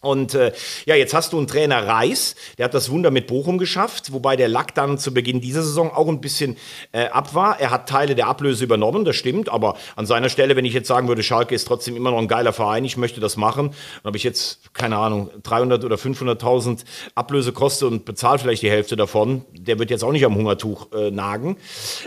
[0.06, 0.52] Und äh,
[0.86, 4.36] ja, jetzt hast du einen Trainer Reis, der hat das Wunder mit Bochum geschafft, wobei
[4.36, 6.58] der Lack dann zu Beginn dieser Saison auch ein bisschen
[6.92, 7.60] äh, ab war.
[7.60, 10.88] Er hat Teile der Ablöse übernommen, das stimmt, aber an seiner Stelle, wenn ich jetzt
[10.88, 13.70] sagen würde, Schalke ist trotzdem immer noch ein geiler Verein, ich möchte das machen,
[14.04, 16.86] dann habe ich jetzt, keine Ahnung, 300 oder 500.000
[17.16, 20.92] Ablöse kostet und bezahle vielleicht die Hälfte davon, der wird jetzt auch nicht am Hungertuch
[20.94, 21.58] äh, nagen.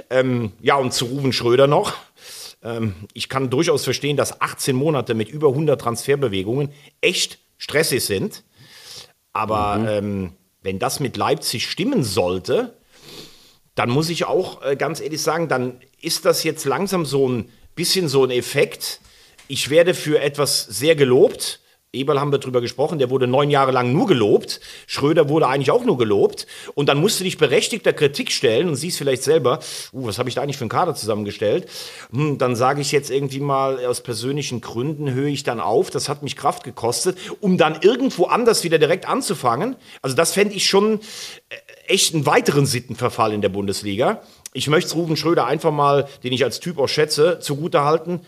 [0.08, 1.94] Ähm, ja, und zu Ruven Schröder noch.
[2.62, 8.44] Ähm, ich kann durchaus verstehen, dass 18 Monate mit über 100 Transferbewegungen echt stressig sind.
[9.32, 12.78] Aber ähm, wenn das mit Leipzig stimmen sollte,
[13.74, 17.50] dann muss ich auch äh, ganz ehrlich sagen, dann ist das jetzt langsam so ein
[17.74, 19.00] bisschen so ein Effekt.
[19.46, 21.60] Ich werde für etwas sehr gelobt.
[21.94, 24.60] Eberl haben wir drüber gesprochen, der wurde neun Jahre lang nur gelobt.
[24.86, 26.46] Schröder wurde eigentlich auch nur gelobt.
[26.74, 29.60] Und dann musst du dich berechtigter Kritik stellen und siehst vielleicht selber,
[29.94, 31.66] uh, was habe ich da eigentlich für einen Kader zusammengestellt?
[32.12, 35.88] Hm, dann sage ich jetzt irgendwie mal, aus persönlichen Gründen höre ich dann auf.
[35.88, 39.74] Das hat mich Kraft gekostet, um dann irgendwo anders wieder direkt anzufangen.
[40.02, 41.00] Also das fände ich schon
[41.48, 44.20] äh, echt einen weiteren Sittenverfall in der Bundesliga.
[44.52, 48.20] Ich möchte Ruben Schröder einfach mal, den ich als Typ auch schätze, zugutehalten.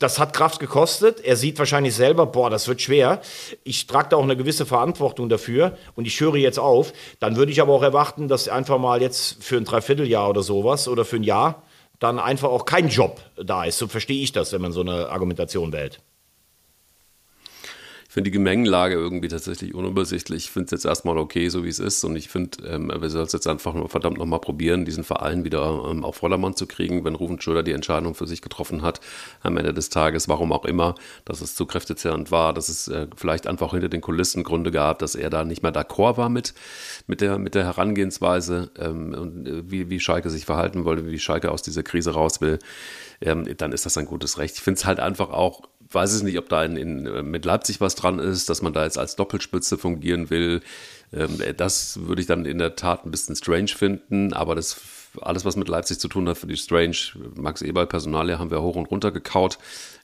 [0.00, 1.20] Das hat Kraft gekostet.
[1.20, 3.20] Er sieht wahrscheinlich selber, boah, das wird schwer.
[3.64, 6.94] Ich trage da auch eine gewisse Verantwortung dafür und ich höre jetzt auf.
[7.20, 10.88] Dann würde ich aber auch erwarten, dass einfach mal jetzt für ein Dreivierteljahr oder sowas
[10.88, 11.62] oder für ein Jahr
[11.98, 13.76] dann einfach auch kein Job da ist.
[13.76, 16.00] So verstehe ich das, wenn man so eine Argumentation wählt.
[18.12, 20.46] Finde die Gemengenlage irgendwie tatsächlich unübersichtlich.
[20.46, 22.02] Ich finde es jetzt erstmal okay, so wie es ist.
[22.02, 25.44] Und ich finde, ähm, wir sollten es jetzt einfach nur verdammt nochmal probieren, diesen Verein
[25.44, 29.00] wieder ähm, auf Vordermann zu kriegen, wenn Ruven Schröder die Entscheidung für sich getroffen hat,
[29.42, 33.06] am Ende des Tages, warum auch immer, dass es zu kräftezehrend war, dass es äh,
[33.14, 36.52] vielleicht einfach hinter den Kulissen Gründe gab, dass er da nicht mehr d'accord war mit,
[37.06, 41.20] mit, der, mit der Herangehensweise ähm, und äh, wie, wie Schalke sich verhalten wollte, wie
[41.20, 42.58] Schalke aus dieser Krise raus will.
[43.20, 44.56] Ähm, dann ist das ein gutes Recht.
[44.56, 47.80] Ich finde es halt einfach auch weiß es nicht, ob da in, in, mit Leipzig
[47.80, 50.60] was dran ist, dass man da jetzt als Doppelspitze fungieren will.
[51.12, 54.80] Ähm, das würde ich dann in der Tat ein bisschen strange finden, aber das
[55.20, 56.96] alles, was mit Leipzig zu tun hat, finde ich strange.
[57.34, 59.58] Max Eberl, Personalie haben wir hoch und runter gekaut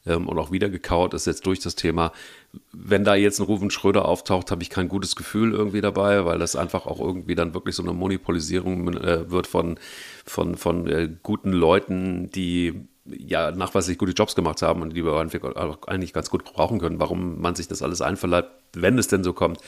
[0.07, 2.13] ähm, und auch wieder gekaut, ist jetzt durch das Thema.
[2.73, 6.39] Wenn da jetzt ein Ruven Schröder auftaucht, habe ich kein gutes Gefühl irgendwie dabei, weil
[6.39, 9.79] das einfach auch irgendwie dann wirklich so eine Monopolisierung äh, wird von,
[10.25, 15.15] von, von äh, guten Leuten, die ja nachweislich gute Jobs gemacht haben und die wir
[15.87, 17.01] eigentlich ganz gut brauchen können.
[17.01, 19.61] Warum man sich das alles einverleibt, wenn es denn so kommt,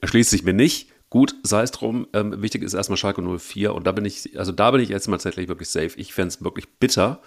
[0.00, 0.90] erschließt sich mir nicht.
[1.10, 2.08] Gut, sei es drum.
[2.12, 5.06] Ähm, wichtig ist erstmal Schalke 04 und da bin ich, also da bin ich jetzt
[5.08, 5.92] mal tatsächlich wirklich safe.
[5.96, 7.20] Ich fände es wirklich bitter,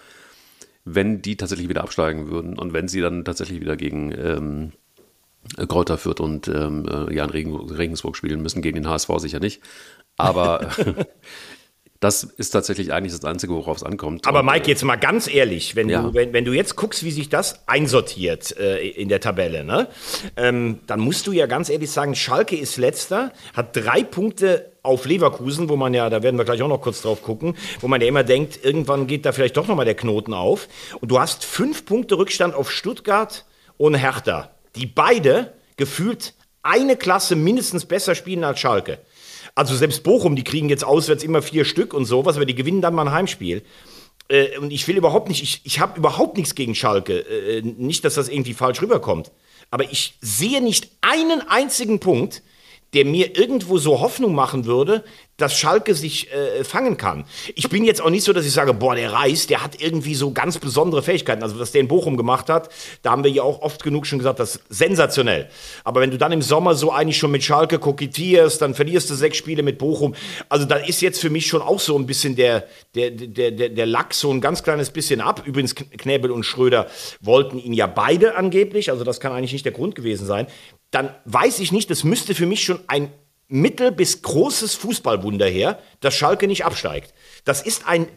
[0.83, 4.71] wenn die tatsächlich wieder absteigen würden und wenn sie dann tatsächlich wieder gegen ähm,
[5.67, 9.61] Kräuter Fürth und ähm, ja, in Regen, Regensburg spielen müssen, gegen den HSV sicher nicht.
[10.17, 10.69] Aber
[11.99, 14.27] das ist tatsächlich eigentlich das Einzige, worauf es ankommt.
[14.27, 16.03] Aber Mike, jetzt mal ganz ehrlich, wenn, Ja.
[16.03, 19.87] du, wenn, wenn du jetzt guckst, wie sich das einsortiert äh, in der Tabelle, ne?
[20.35, 25.05] ähm, dann musst du ja ganz ehrlich sagen, Schalke ist letzter, hat drei Punkte auf
[25.05, 27.99] Leverkusen, wo man ja, da werden wir gleich auch noch kurz drauf gucken, wo man
[27.99, 30.67] ja immer denkt, irgendwann geht da vielleicht doch nochmal der Knoten auf.
[31.01, 33.45] Und du hast fünf Punkte Rückstand auf Stuttgart
[33.77, 36.33] und Hertha, die beide gefühlt
[36.63, 38.99] eine Klasse mindestens besser spielen als Schalke.
[39.57, 42.79] Also selbst Bochum, die kriegen jetzt auswärts immer vier Stück und sowas, aber die gewinnen
[42.79, 43.63] dann mal ein Heimspiel.
[44.27, 47.21] Äh, und ich will überhaupt nicht, ich, ich habe überhaupt nichts gegen Schalke.
[47.21, 49.31] Äh, nicht, dass das irgendwie falsch rüberkommt.
[49.71, 52.43] Aber ich sehe nicht einen einzigen Punkt,
[52.93, 55.03] der mir irgendwo so Hoffnung machen würde,
[55.37, 57.25] dass Schalke sich äh, fangen kann.
[57.55, 60.15] Ich bin jetzt auch nicht so, dass ich sage, boah, der Reis, der hat irgendwie
[60.15, 61.43] so ganz besondere Fähigkeiten.
[61.43, 62.69] Also was der in Bochum gemacht hat,
[63.03, 65.47] da haben wir ja auch oft genug schon gesagt, das ist sensationell.
[65.83, 69.15] Aber wenn du dann im Sommer so eigentlich schon mit Schalke kokettierst, dann verlierst du
[69.15, 70.15] sechs Spiele mit Bochum.
[70.49, 73.69] Also da ist jetzt für mich schon auch so ein bisschen der, der, der, der,
[73.69, 75.43] der Lack so ein ganz kleines bisschen ab.
[75.45, 76.87] Übrigens, Knäbel und Schröder
[77.21, 80.47] wollten ihn ja beide angeblich, also das kann eigentlich nicht der Grund gewesen sein.
[80.89, 83.11] Dann weiß ich nicht, das müsste für mich schon ein
[83.47, 87.13] mittel- bis großes Fußballwunder her, dass Schalke nicht absteigt.
[87.45, 88.07] Das ist ein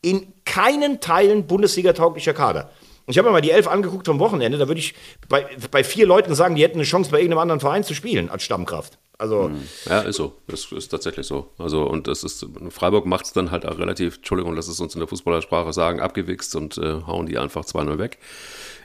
[0.00, 2.70] in keinen Teilen Bundesliga-tauglicher Kader.
[3.08, 4.94] Ich habe mir mal die Elf angeguckt vom Wochenende, da würde ich
[5.28, 8.28] bei, bei vier Leuten sagen, die hätten eine Chance, bei irgendeinem anderen Verein zu spielen
[8.28, 8.98] als Stammkraft.
[9.16, 9.50] Also,
[9.86, 10.34] Ja, ist so.
[10.46, 11.50] Das ist tatsächlich so.
[11.58, 14.94] Also, und das ist, Freiburg macht es dann halt auch relativ, Entschuldigung, lass es uns
[14.94, 18.18] in der Fußballersprache sagen, abgewichst und äh, hauen die einfach 2-0 weg.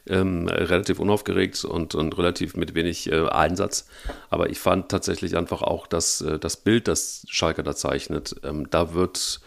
[0.06, 3.88] Ähm, relativ unaufgeregt und, und relativ mit wenig äh, Einsatz.
[4.30, 8.70] Aber ich fand tatsächlich einfach auch, dass äh, das Bild, das Schalke da zeichnet, ähm,
[8.70, 9.40] da wird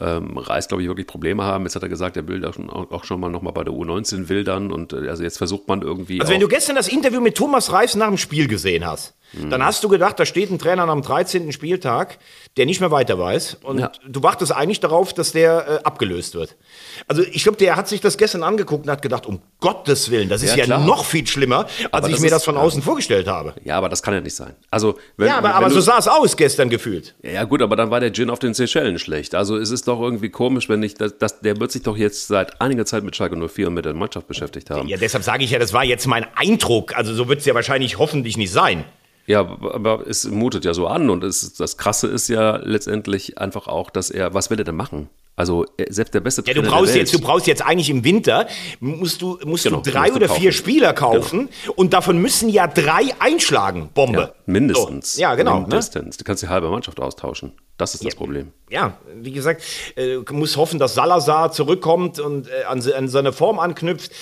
[0.00, 1.64] ähm, Reis, glaube ich, wirklich Probleme haben.
[1.64, 4.28] Jetzt hat er gesagt, er will auch schon, auch schon mal nochmal bei der U19
[4.28, 6.20] wildern und äh, also jetzt versucht man irgendwie.
[6.20, 9.14] also wenn du gestern das Interview mit Thomas Reis nach dem Spiel gesehen hast,
[9.50, 11.52] dann hast du gedacht, da steht ein Trainer am 13.
[11.52, 12.18] Spieltag,
[12.56, 13.58] der nicht mehr weiter weiß.
[13.62, 13.92] Und Ja.
[14.06, 16.56] du wartest eigentlich darauf, dass der äh, abgelöst wird.
[17.08, 20.28] Also ich glaube, der hat sich das gestern angeguckt und hat gedacht, um Gottes Willen,
[20.28, 22.56] das ist Ja, ja, noch viel schlimmer, als Aber ich das mir ist- das von
[22.56, 22.60] ja.
[22.60, 23.54] außen vorgestellt habe.
[23.64, 24.54] ja, aber das kann ja nicht sein.
[24.70, 27.14] Also, wenn, Ja, aber, wenn aber du, so sah es aus gestern gefühlt.
[27.22, 29.34] Ja, gut, aber dann war der Gin auf den Seychellen schlecht.
[29.34, 32.28] Also es ist doch irgendwie komisch, wenn ich das, das der wird sich doch jetzt
[32.28, 34.88] seit einiger Zeit mit Schalke 04 und mit der Mannschaft beschäftigt haben.
[34.88, 36.96] Ja, deshalb sage ich ja, das war jetzt mein Eindruck.
[36.96, 38.84] Also so wird es ja wahrscheinlich hoffentlich nicht sein.
[39.26, 43.68] Ja, aber es mutet ja so an und es, das Krasse ist ja letztendlich einfach
[43.68, 45.08] auch, dass er, was will er denn machen?
[45.34, 48.04] Also er- selbst der beste Ja, du Trainer brauchst jetzt, du brauchst jetzt eigentlich im
[48.04, 48.46] Winter
[48.80, 50.40] musst du musst Genau, du drei musst du oder kaufen.
[50.42, 53.88] vier Spieler kaufen und davon müssen ja drei einschlagen.
[53.94, 54.18] Bombe.
[54.20, 55.14] ja, mindestens.
[55.14, 55.22] So.
[55.22, 55.54] Ja, genau.
[55.54, 55.60] Ne?
[55.62, 56.16] Mindestens.
[56.18, 57.52] Du kannst die halbe Mannschaft austauschen.
[57.78, 58.52] Das ist das Problem.
[58.70, 59.62] Ja, wie gesagt,
[59.96, 64.12] äh, muss hoffen, dass Salazar zurückkommt und äh, an, an seine Form anknüpft.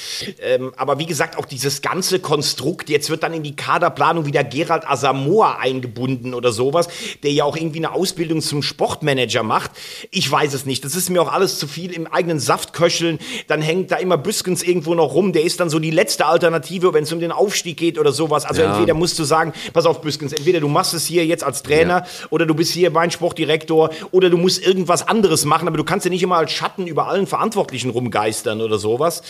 [0.41, 4.45] Ähm, aber wie gesagt, auch dieses ganze Konstrukt, jetzt wird dann in die Kaderplanung wieder
[4.45, 6.89] Gerald Asamoah eingebunden oder sowas,
[7.23, 9.73] der ja auch irgendwie eine Ausbildung zum Sportmanager macht.
[10.11, 10.85] Ich weiß es nicht.
[10.85, 13.19] Das ist mir auch alles zu viel im eigenen Saft köcheln.
[13.47, 15.33] Dann hängt da immer Büskens irgendwo noch rum.
[15.33, 18.45] Der ist dann so die letzte Alternative, wenn es um den Aufstieg geht oder sowas.
[18.45, 18.73] Also Ja.
[18.75, 22.05] entweder musst du sagen, pass auf, Büskens, entweder du machst es hier jetzt als Trainer
[22.31, 26.05] oder du bist hier mein Sportdirektor oder du musst irgendwas anderes machen, aber du kannst
[26.05, 29.23] ja nicht immer als Schatten über allen Verantwortlichen rumgeistern oder sowas.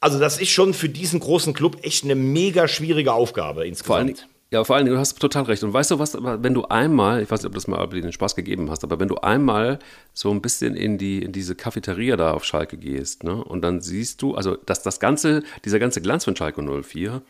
[0.00, 4.26] Also das ist schon für diesen großen Club echt eine mega schwierige Aufgabe insgesamt.
[4.52, 5.62] Ja, vor allen Dingen, du hast total recht.
[5.62, 8.10] Und weißt du was, wenn du einmal, ich weiß nicht, ob das mal ob den
[8.10, 9.78] Spaß gegeben hast, aber wenn du einmal
[10.12, 13.80] so ein bisschen in die, in diese Cafeteria da auf Schalke gehst, ne, und dann
[13.80, 17.22] siehst du, also, dass das ganze, dieser ganze Glanz von Schalke 04,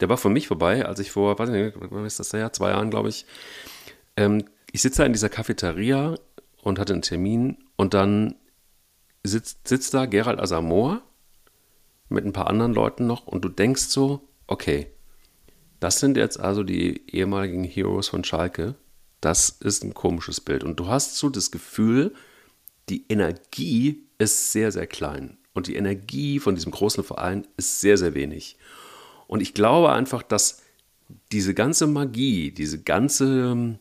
[0.00, 2.70] der war für mich vorbei, als ich vor, weiß nicht, wann ist das her, zwei
[2.70, 3.26] Jahren, glaube ich,
[4.16, 6.14] ähm, ich sitze da in dieser Cafeteria
[6.62, 8.36] und hatte einen Termin und dann
[9.22, 11.02] sitzt, sitzt da Gerald Asamoah
[12.08, 14.93] mit ein paar anderen Leuten noch und du denkst so, okay,
[15.80, 18.74] das sind jetzt also die ehemaligen Heroes von Schalke.
[19.20, 20.64] Das ist ein komisches Bild.
[20.64, 22.14] Und du hast so das Gefühl,
[22.88, 25.38] die Energie ist sehr, sehr klein.
[25.54, 28.56] Und die Energie von diesem großen Verein ist sehr, sehr wenig.
[29.26, 30.62] Und ich glaube einfach, dass
[31.32, 33.78] diese ganze Magie, diese ganze,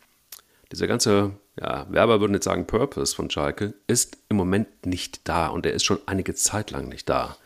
[0.72, 5.48] dieser ganze, ja, Werber würden jetzt sagen Purpose von Schalke, ist im Moment nicht da
[5.48, 7.38] und er ist schon einige Zeit lang nicht da.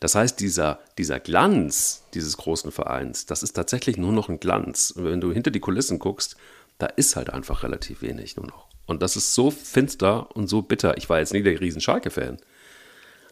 [0.00, 4.94] Das heißt, dieser, dieser Glanz dieses großen Vereins, das ist tatsächlich nur noch ein Glanz.
[4.96, 6.36] Wenn du hinter die Kulissen guckst,
[6.78, 8.66] da ist halt einfach relativ wenig nur noch.
[8.86, 10.96] Und das ist so finster und so bitter.
[10.96, 12.38] Ich war jetzt nie der riesen Schalke-Fan.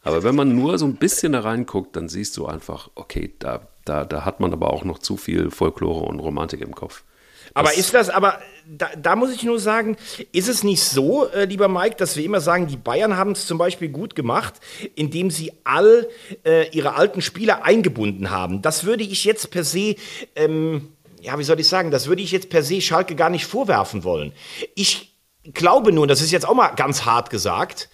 [0.02, 3.68] Aber wenn man nur so ein bisschen da reinguckt, dann siehst du einfach, okay, da,
[3.84, 7.04] da, da hat man aber auch noch zu viel Folklore und Romantik im Kopf.
[7.54, 9.96] Aber ist das, aber da, da muss ich nur sagen,
[10.32, 13.46] ist es nicht so, äh, lieber Mike, dass wir immer sagen, die Bayern haben es
[13.46, 14.54] zum Beispiel gut gemacht,
[14.96, 16.08] indem sie all
[16.44, 18.60] äh, ihre alten Spieler eingebunden haben.
[18.60, 19.94] Das würde ich jetzt per se,
[20.34, 20.88] ähm,
[21.20, 24.02] ja, wie soll ich sagen, das würde ich jetzt per se Schalke gar nicht vorwerfen
[24.02, 24.32] wollen.
[24.74, 25.14] Ich
[25.52, 27.88] glaube nur, das ist jetzt auch mal ganz hart gesagt,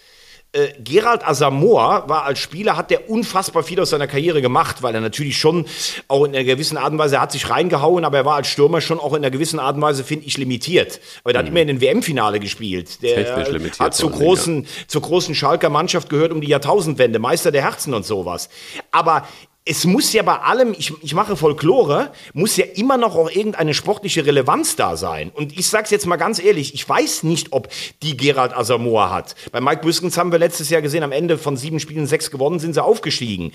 [0.53, 4.95] äh, Gerald Asamoah war als Spieler, hat der unfassbar viel aus seiner Karriere gemacht, weil
[4.95, 5.65] er natürlich schon
[6.09, 8.49] auch in einer gewissen Art und Weise, er hat sich reingehauen, aber er war als
[8.49, 11.01] Stürmer schon auch in einer gewissen Art und Weise, finde ich, limitiert.
[11.23, 11.53] Aber er hat mhm.
[11.53, 13.01] immer in den WM-Finale gespielt.
[13.03, 13.37] Der
[13.79, 14.69] hat zur großen, ja.
[14.89, 18.49] zur großen Schalker Mannschaft gehört um die Jahrtausendwende, Meister der Herzen und sowas.
[18.91, 19.29] Aber
[19.65, 23.75] es muss ja bei allem, ich, ich mache Folklore, muss ja immer noch auch irgendeine
[23.75, 25.31] sportliche Relevanz da sein.
[25.31, 27.69] Und ich sag's jetzt mal ganz ehrlich, ich weiß nicht, ob
[28.03, 29.35] die Gerald Asamoah hat.
[29.53, 32.59] Bei Mike Büskens haben wir letztes Jahr gesehen, am Ende von sieben Spielen sechs gewonnen,
[32.59, 33.53] sind sie aufgestiegen.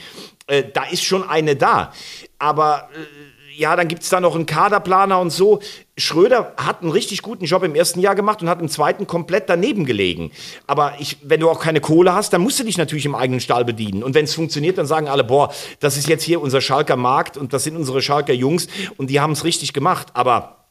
[0.48, 1.92] Äh, da ist schon eine da.
[2.38, 5.60] Aber äh, ja, dann gibt es da noch einen Kaderplaner und so.
[5.98, 9.50] Schröder hat einen richtig guten Job im ersten Jahr gemacht und hat im zweiten komplett
[9.50, 10.32] daneben gelegen.
[10.68, 13.40] Aber ich, wenn du auch keine Kohle hast, dann musst du dich natürlich im eigenen
[13.40, 14.04] Stall bedienen.
[14.04, 17.38] Und wenn es funktioniert, dann sagen alle, boah, das ist jetzt hier unser Schalker Markt
[17.38, 20.08] und das sind unsere Schalker Jungs und die haben es richtig gemacht.
[20.14, 20.66] Aber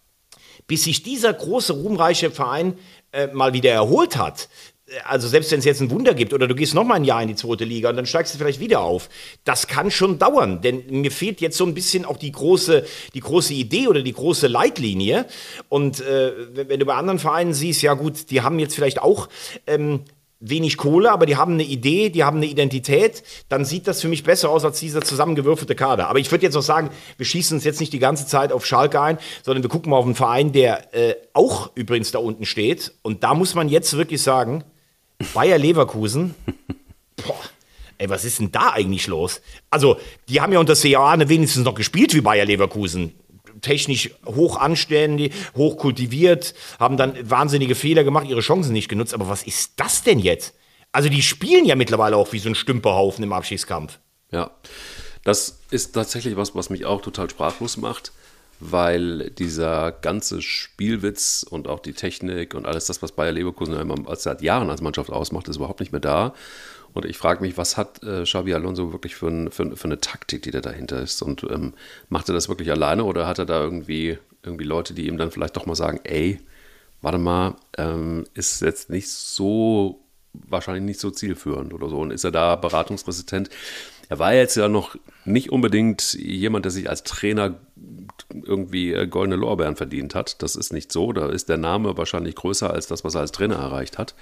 [0.66, 2.78] bis sich dieser große, ruhmreiche Verein
[3.12, 4.48] äh, mal wieder erholt hat,
[5.06, 7.22] also selbst wenn es jetzt ein Wunder gibt oder du gehst noch mal ein Jahr
[7.22, 9.08] in die zweite Liga und dann steigst du vielleicht wieder auf,
[9.44, 13.20] das kann schon dauern, denn mir fehlt jetzt so ein bisschen auch die große, die
[13.20, 15.26] große Idee oder die große Leitlinie.
[15.68, 19.28] Und äh, wenn du bei anderen Vereinen siehst, ja gut, die haben jetzt vielleicht auch
[19.66, 20.00] ähm,
[20.40, 24.08] wenig Kohle, aber die haben eine Idee, die haben eine Identität, dann sieht das für
[24.08, 26.08] mich besser aus als dieser zusammengewürfelte Kader.
[26.08, 28.66] Aber ich würde jetzt auch sagen, wir schießen uns jetzt nicht die ganze Zeit auf
[28.66, 32.44] Schalke ein, sondern wir gucken mal auf einen Verein, der äh, auch übrigens da unten
[32.44, 32.92] steht.
[33.00, 34.64] Und da muss man jetzt wirklich sagen,
[35.32, 36.34] Bayer Leverkusen.
[37.16, 37.40] Boah.
[37.98, 39.40] Ey, was ist denn da eigentlich los?
[39.70, 43.14] Also, die haben ja unter Seoane wenigstens noch gespielt wie Bayer Leverkusen.
[43.60, 49.14] Technisch hoch anständig, hoch kultiviert, haben dann wahnsinnige Fehler gemacht, ihre Chancen nicht genutzt.
[49.14, 50.54] Aber was ist das denn jetzt?
[50.92, 54.00] Also, die spielen ja mittlerweile auch wie so ein Stümperhaufen im Abschiedskampf.
[54.32, 54.50] Ja,
[55.22, 58.12] das ist tatsächlich was, was mich auch total sprachlos macht
[58.60, 63.76] weil dieser ganze Spielwitz und auch die Technik und alles das, was Bayer Leverkusen
[64.16, 66.34] seit Jahren als Mannschaft ausmacht, ist überhaupt nicht mehr da.
[66.94, 70.00] Und ich frage mich, was hat äh, Xabi Alonso wirklich für, ein, für, für, eine
[70.00, 71.20] Taktik, die da dahinter ist?
[71.22, 71.74] Und ähm,
[72.08, 75.32] macht er das wirklich alleine oder hat er da irgendwie, irgendwie Leute, die ihm dann
[75.32, 76.40] vielleicht doch mal sagen, ey,
[77.02, 81.98] warte mal, ähm, ist jetzt nicht so, wahrscheinlich nicht so zielführend oder so.
[81.98, 83.50] Und ist er da beratungsresistent?
[84.08, 87.56] Er war jetzt ja noch nicht unbedingt jemand, der sich als Trainer
[88.32, 90.42] irgendwie äh, goldene Lorbeeren verdient hat.
[90.42, 91.12] Das ist nicht so.
[91.12, 94.14] Da ist der Name wahrscheinlich größer als das, was er als Trainer erreicht hat.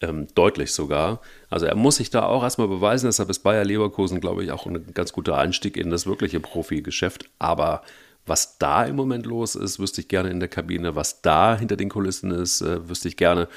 [0.00, 1.20] Ähm, deutlich sogar.
[1.48, 3.06] Also er muss sich da auch erstmal beweisen.
[3.06, 7.30] Deshalb ist Bayer Leverkusen, glaube ich, auch ein ganz guter Einstieg in das wirkliche Profigeschäft.
[7.38, 7.82] Aber
[8.26, 10.94] was da im Moment los ist, wüsste ich gerne in der Kabine.
[10.94, 13.48] Was da hinter den Kulissen ist, äh, wüsste ich gerne.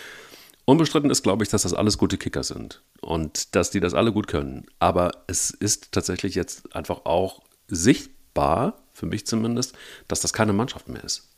[0.65, 4.11] Unbestritten ist, glaube ich, dass das alles gute Kicker sind und dass die das alle
[4.11, 4.65] gut können.
[4.79, 9.75] Aber es ist tatsächlich jetzt einfach auch sichtbar, für mich zumindest,
[10.07, 11.29] dass das keine Mannschaft mehr ist.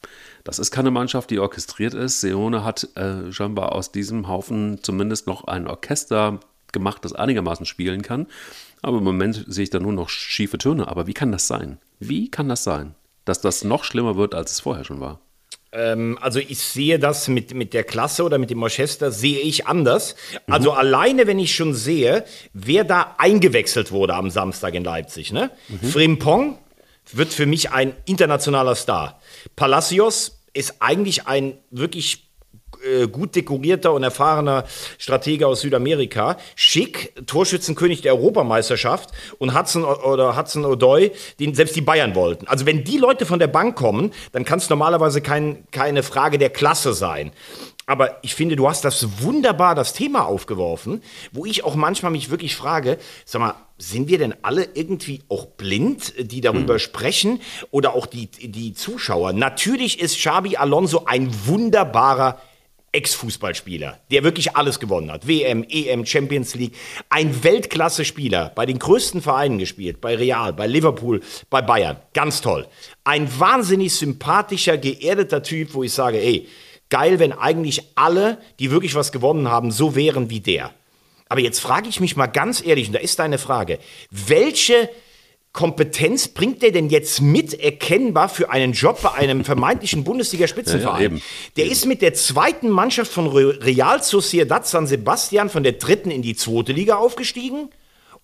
[0.43, 2.21] Das ist keine Mannschaft, die orchestriert ist.
[2.21, 6.39] Seone hat äh, scheinbar aus diesem Haufen zumindest noch ein Orchester
[6.71, 8.27] gemacht, das einigermaßen spielen kann.
[8.81, 10.87] Aber im Moment sehe ich da nur noch schiefe Töne.
[10.87, 11.79] Aber wie kann das sein?
[11.99, 12.93] Wie kann das sein,
[13.25, 15.19] dass das noch schlimmer wird, als es vorher schon war?
[15.71, 19.65] Ähm, also ich sehe das mit, mit der Klasse oder mit dem Orchester, sehe ich
[19.65, 20.15] anders.
[20.45, 20.53] Mhm.
[20.53, 25.33] Also alleine, wenn ich schon sehe, wer da eingewechselt wurde am Samstag in Leipzig.
[25.33, 25.49] Ne?
[25.67, 25.87] Mhm.
[25.87, 26.59] Frimpong
[27.11, 29.19] wird für mich ein internationaler Star.
[29.55, 32.27] Palacios ist eigentlich ein wirklich
[32.83, 34.65] äh, gut dekorierter und erfahrener
[34.97, 36.37] Stratege aus Südamerika.
[36.55, 42.47] Schick, Torschützenkönig der Europameisterschaft und Hudson oder Hudson O'Doy, den selbst die Bayern wollten.
[42.47, 46.37] Also wenn die Leute von der Bank kommen, dann kann es normalerweise kein, keine Frage
[46.37, 47.31] der Klasse sein.
[47.89, 52.29] Aber ich finde, du hast das wunderbar, das Thema aufgeworfen, wo ich auch manchmal mich
[52.29, 56.79] wirklich frage, sag mal, sind wir denn alle irgendwie auch blind, die darüber hm.
[56.79, 57.39] sprechen
[57.71, 59.31] oder auch die, die Zuschauer?
[59.31, 62.41] Natürlich ist Xabi Alonso ein wunderbarer
[62.91, 65.25] Ex-Fußballspieler, der wirklich alles gewonnen hat.
[65.25, 66.73] WM, EM, Champions League.
[67.09, 71.97] Ein Weltklasse-Spieler, bei den größten Vereinen gespielt, bei Real, bei Liverpool, bei Bayern.
[72.13, 72.67] Ganz toll.
[73.05, 76.47] Ein wahnsinnig sympathischer, geerdeter Typ, wo ich sage, ey,
[76.89, 80.71] geil, wenn eigentlich alle, die wirklich was gewonnen haben, so wären wie der.
[81.29, 83.79] Aber jetzt frage ich mich mal ganz ehrlich, und da ist deine Frage,
[84.11, 84.89] welche
[85.51, 91.01] Kompetenz bringt der denn jetzt mit erkennbar für einen Job bei einem vermeintlichen Bundesliga-Spitzenverein?
[91.01, 91.23] Ja, ja,
[91.57, 91.73] der eben.
[91.73, 96.35] ist mit der zweiten Mannschaft von Real Sociedad San Sebastian von der dritten in die
[96.35, 97.69] zweite Liga aufgestiegen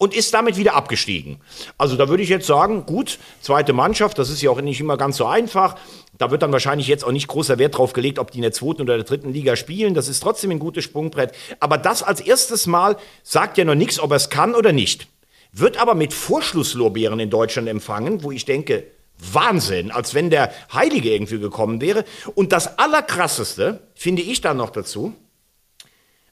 [0.04, 1.40] und ist damit wieder abgestiegen.
[1.78, 4.98] Also da würde ich jetzt sagen, gut, zweite Mannschaft, das ist ja auch nicht immer
[4.98, 5.78] ganz so einfach.
[6.18, 8.52] Da wird dann wahrscheinlich jetzt auch nicht großer Wert drauf gelegt, ob die in der
[8.52, 9.94] zweiten oder der dritten Liga spielen.
[9.94, 11.32] Das ist trotzdem ein gutes Sprungbrett.
[11.62, 15.08] Aber das als erstes Mal sagt ja noch nichts, ob er es kann oder nicht
[15.54, 18.88] wird aber mit Vorschlusslorbeeren in Deutschland empfangen, wo ich denke,
[19.20, 22.06] Wahnsinn, als wenn der Heilige irgendwie gekommen wäre.
[22.34, 25.14] Und das Allerkrasseste finde ich dann noch dazu,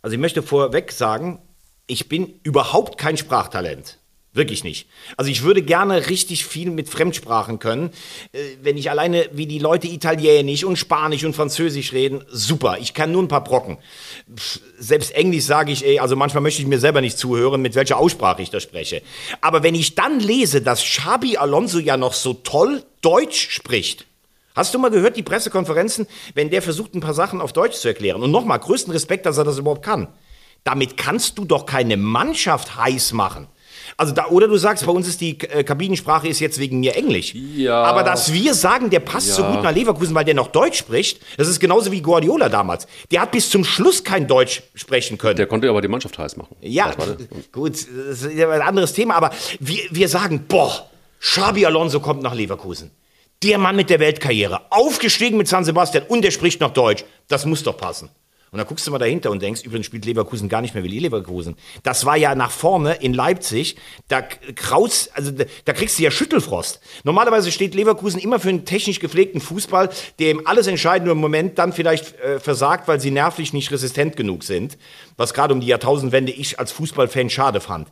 [0.02, 1.40] also ich möchte vorweg sagen,
[1.92, 3.98] ich bin überhaupt kein Sprachtalent.
[4.34, 4.88] Wirklich nicht.
[5.18, 7.90] Also ich würde gerne richtig viel mit Fremdsprachen können.
[8.32, 12.78] Äh, wenn ich alleine, wie die Leute Italienisch und Spanisch und Französisch reden, super.
[12.80, 13.78] Ich kann nur ein paar Brocken.
[14.80, 17.98] Selbst Englisch sage ich, ey, also manchmal möchte ich mir selber nicht zuhören, mit welcher
[17.98, 19.02] Aussprache ich da spreche.
[19.42, 24.06] Aber wenn ich dann lese, dass Xabi Alonso ja noch so toll Deutsch spricht,
[24.54, 27.88] Hast du mal gehört, die Pressekonferenzen, wenn der versucht, ein paar Sachen auf Deutsch zu
[27.88, 28.22] erklären?
[28.22, 30.10] Und nochmal, größten Respekt, dass er das überhaupt kann.
[30.64, 33.48] Damit kannst du doch keine Mannschaft heiß machen.
[33.98, 36.96] Also da, oder du sagst, bei uns ist die äh, Kabinensprache ist jetzt wegen mir
[36.96, 37.34] Englisch.
[37.34, 37.84] Ja.
[37.84, 39.34] Aber dass wir sagen, der passt Ja.
[39.36, 42.88] so gut nach Leverkusen, weil der noch Deutsch spricht, das ist genauso wie Guardiola damals.
[43.12, 45.36] Der hat bis zum Schluss kein Deutsch sprechen können.
[45.36, 46.56] Der konnte aber die Mannschaft heiß machen.
[46.62, 46.94] Ja,
[47.52, 52.34] gut, das ist ein anderes Thema, aber wir, wir sagen, boah, Xabi Alonso kommt nach
[52.34, 52.92] Leverkusen.
[53.44, 57.04] Der Mann mit der Weltkarriere, aufgestiegen mit San Sebastian und der spricht noch Deutsch.
[57.28, 58.10] Das muss doch passen.
[58.54, 61.00] Und dann guckst du mal dahinter und denkst, übrigens spielt Leverkusen gar nicht mehr wie
[61.00, 61.56] Leverkusen.
[61.84, 63.78] Das war ja nach vorne in Leipzig,
[64.10, 66.82] da kraus, also da, da kriegst du ja Schüttelfrost.
[67.06, 71.72] Normalerweise steht Leverkusen immer für einen technisch gepflegten Fußball, der im alles entscheidende Moment dann
[71.72, 74.78] vielleicht äh, versagt, weil sie nervlich nicht resistent genug sind.
[75.16, 77.88] Was gerade um die Jahrtausendwende ich als Fußballfan schade fand.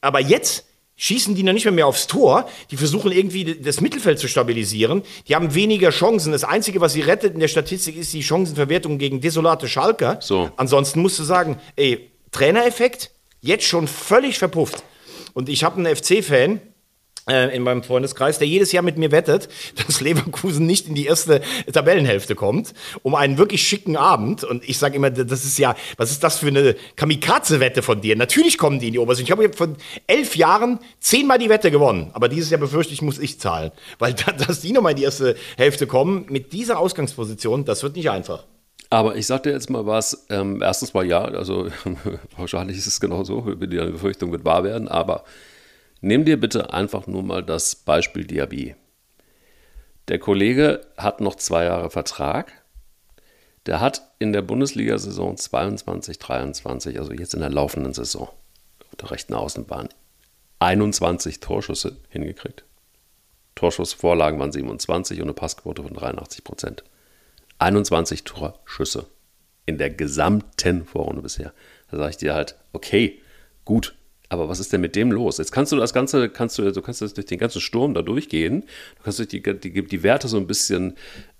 [0.00, 0.64] Aber jetzt
[1.00, 2.46] schießen die noch nicht mehr, mehr aufs Tor.
[2.70, 5.02] Die versuchen irgendwie das Mittelfeld zu stabilisieren.
[5.26, 6.30] Die haben weniger Chancen.
[6.30, 10.18] Das Einzige, was sie rettet in der Statistik, ist die Chancenverwertung gegen desolate Schalker.
[10.20, 10.50] So.
[10.58, 14.84] Ansonsten musst du sagen, ey, Trainereffekt, jetzt schon völlig verpufft.
[15.32, 16.60] Und ich habe einen FC-Fan,
[17.28, 19.48] in meinem Freundeskreis, der jedes Jahr mit mir wettet,
[19.86, 21.40] dass Leverkusen nicht in die erste
[21.72, 24.44] Tabellenhälfte kommt, um einen wirklich schicken Abend.
[24.44, 28.16] Und ich sage immer, das ist ja, was ist das für eine Kamikaze-Wette von dir?
[28.16, 29.22] Natürlich kommen die in die Oberste.
[29.22, 32.10] Ich habe von elf Jahren zehnmal die Wette gewonnen.
[32.14, 33.70] Aber dieses Jahr befürchte ich, muss ich zahlen.
[33.98, 37.96] Weil da, dass die nochmal in die erste Hälfte kommen, mit dieser Ausgangsposition, das wird
[37.96, 38.44] nicht einfach.
[38.88, 40.26] Aber ich sag dir jetzt mal was.
[40.30, 41.68] Ähm, erstens mal ja, also
[42.36, 44.88] wahrscheinlich ist es genau so, die Befürchtung wird wahr werden.
[44.88, 45.24] Aber
[46.00, 48.74] nimm dir bitte einfach nur mal das Beispiel Diaby.
[50.08, 52.52] Der Kollege hat noch zwei Jahre Vertrag.
[53.66, 59.10] Der hat in der Bundesliga-Saison 22, 23, also jetzt in der laufenden Saison, auf der
[59.10, 59.88] rechten Außenbahn,
[60.58, 62.64] 21 Torschüsse hingekriegt.
[63.54, 66.84] Torschussvorlagen waren 27 und eine Passquote von 83 Prozent.
[67.58, 69.06] 21 Torschüsse
[69.66, 71.52] in der gesamten Vorrunde bisher.
[71.90, 73.20] Da sage ich dir halt, okay,
[73.64, 73.94] gut,
[74.30, 75.38] aber was ist denn mit dem los?
[75.38, 78.02] Jetzt kannst du das Ganze, kannst du, du kannst das durch den ganzen Sturm da
[78.02, 78.62] durchgehen.
[78.96, 80.94] Du kannst durch die, die, die Werte so ein bisschen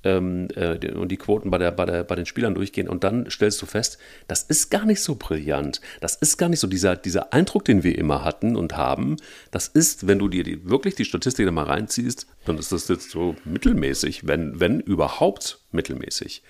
[0.04, 3.30] ähm, äh, und die Quoten bei, der, bei, der, bei den Spielern durchgehen und dann
[3.30, 5.80] stellst du fest, das ist gar nicht so brillant.
[6.00, 9.16] Das ist gar nicht so dieser, dieser Eindruck, den wir immer hatten und haben.
[9.50, 12.88] Das ist, wenn du dir die, wirklich die Statistik da mal reinziehst, dann ist das
[12.88, 16.42] jetzt so mittelmäßig, wenn, wenn überhaupt mittelmäßig.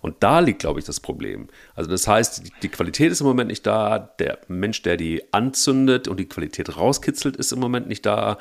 [0.00, 1.48] Und da liegt, glaube ich, das Problem.
[1.74, 5.22] Also das heißt, die, die Qualität ist im Moment nicht da, der Mensch, der die
[5.32, 8.38] anzündet und die Qualität rauskitzelt, ist im Moment nicht da.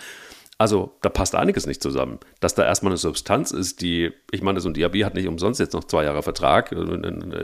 [0.64, 2.22] Also da passt einiges nicht zusammen.
[2.40, 5.60] Dass da erstmal eine Substanz ist, die, ich meine, so ein Diaby hat nicht umsonst
[5.60, 6.74] jetzt noch zwei Jahre Vertrag.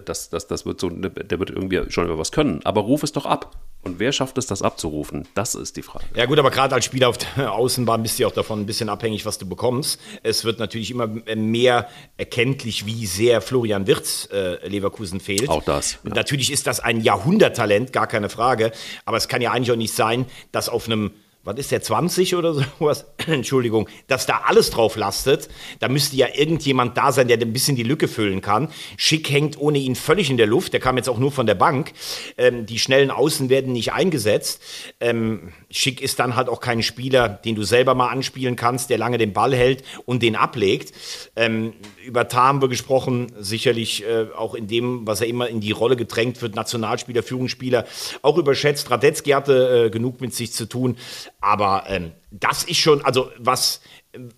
[0.05, 2.62] Das, das, das wird so, der wird irgendwie schon über was können.
[2.63, 3.58] Aber ruf es doch ab.
[3.82, 5.27] Und wer schafft es, das abzurufen?
[5.34, 6.05] Das ist die Frage.
[6.15, 8.65] Ja gut, aber gerade als Spieler auf der Außenbahn bist du ja auch davon ein
[8.65, 9.99] bisschen abhängig, was du bekommst.
[10.23, 15.49] Es wird natürlich immer mehr erkenntlich, wie sehr Florian Wirtz äh, Leverkusen fehlt.
[15.49, 18.71] Auch das, Und natürlich ist das ein Jahrhunderttalent, gar keine Frage.
[19.03, 21.12] Aber es kann ja eigentlich auch nicht sein, dass auf einem
[21.49, 23.05] was ist der 20 oder sowas?
[23.27, 25.49] Entschuldigung, dass da alles drauf lastet.
[25.79, 28.69] Da müsste ja irgendjemand da sein, der ein bisschen die Lücke füllen kann.
[28.97, 30.73] Schick hängt ohne ihn völlig in der Luft.
[30.73, 31.93] Der kam jetzt auch nur von der Bank.
[32.38, 34.62] Ähm, die schnellen Außen werden nicht eingesetzt.
[34.99, 38.97] Ähm, Schick ist dann halt auch kein Spieler, den du selber mal anspielen kannst, der
[38.97, 40.93] lange den Ball hält und den ablegt.
[41.36, 41.73] Ähm,
[42.05, 45.71] über Tar haben wir gesprochen, sicherlich äh, auch in dem, was er immer in die
[45.71, 47.86] Rolle gedrängt wird, Nationalspieler, Führungsspieler,
[48.21, 48.89] auch überschätzt.
[48.89, 50.97] Radetzky hatte äh, genug mit sich zu tun.
[51.39, 53.82] Aber ähm, das ist schon, also was,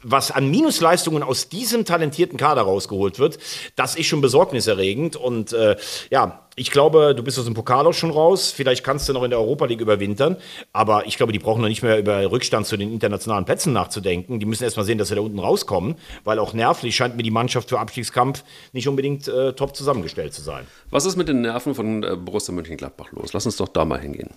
[0.04, 3.40] was an Minusleistungen aus diesem talentierten Kader rausgeholt wird,
[3.76, 5.16] das ist schon besorgniserregend.
[5.16, 5.78] Und äh,
[6.10, 8.52] ja, ich glaube, du bist aus dem Pokal auch schon raus.
[8.52, 10.38] Vielleicht kannst du noch in der Europa League überwintern.
[10.74, 14.40] Aber ich glaube, die brauchen noch nicht mehr über Rückstand zu den internationalen Plätzen nachzudenken.
[14.40, 15.96] Die müssen erst mal sehen, dass sie da unten rauskommen.
[16.24, 20.42] Weil auch nervlich scheint mir die Mannschaft für Abstiegskampf nicht unbedingt äh, top zusammengestellt zu
[20.42, 20.68] sein.
[20.90, 23.34] Was ist mit den Nerven von äh, Borussia Mönchengladbach los?
[23.34, 24.30] Lass uns doch da mal hingehen.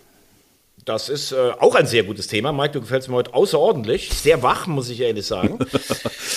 [0.85, 2.53] Das ist äh, auch ein sehr gutes Thema.
[2.53, 4.11] Mike, du gefällst mir heute außerordentlich.
[4.11, 5.59] Sehr wach, muss ich ehrlich sagen.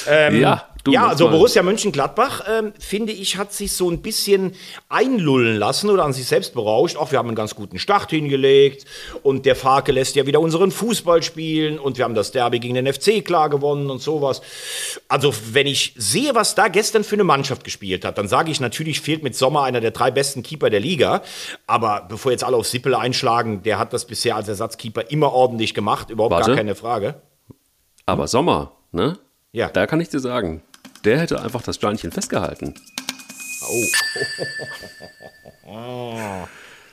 [0.10, 1.30] Ähm, ja, Du, ja, also.
[1.30, 4.54] Borussia Mönchengladbach, ähm, finde ich, hat sich so ein bisschen
[4.88, 6.96] einlullen lassen oder an sich selbst berauscht.
[6.96, 8.86] Auch wir haben einen ganz guten Start hingelegt
[9.22, 12.76] und der Farke lässt ja wieder unseren Fußball spielen und wir haben das Derby gegen
[12.76, 14.42] den FC klar gewonnen und sowas.
[15.10, 18.62] Also, wenn ich sehe, was da gestern für eine Mannschaft gespielt hat, dann sage ich
[18.62, 21.22] natürlich, fehlt mit Sommer einer der drei besten Keeper der Liga.
[21.66, 25.74] Aber bevor jetzt alle auf Sippel einschlagen, der hat das bisher als Ersatzkeeper immer ordentlich
[25.74, 26.52] gemacht, überhaupt Warte.
[26.52, 27.22] gar keine Frage.
[28.06, 29.18] Aber Sommer, ne?
[29.52, 29.70] Ja.
[29.70, 30.62] Da kann ich dir sagen,
[31.04, 32.74] der hätte einfach das Steinchen festgehalten.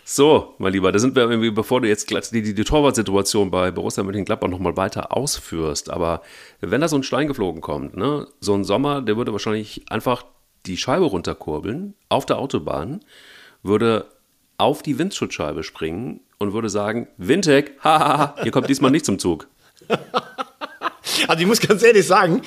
[0.06, 3.70] So, mein Lieber, da sind wir irgendwie, bevor du jetzt die, die, die Torwartsituation bei
[3.70, 6.20] Borussia Mönchengladbach nochmal weiter ausführst, aber
[6.60, 10.24] wenn da so ein Stein geflogen kommt, ne, so ein Sommer, der würde wahrscheinlich einfach
[10.66, 13.00] die Scheibe runterkurbeln auf der Autobahn,
[13.62, 14.06] würde
[14.58, 19.48] auf die Windschutzscheibe springen und würde sagen, Windheck, haha, ihr kommt diesmal nicht zum Zug.
[21.28, 22.42] Also ich muss ganz ehrlich sagen,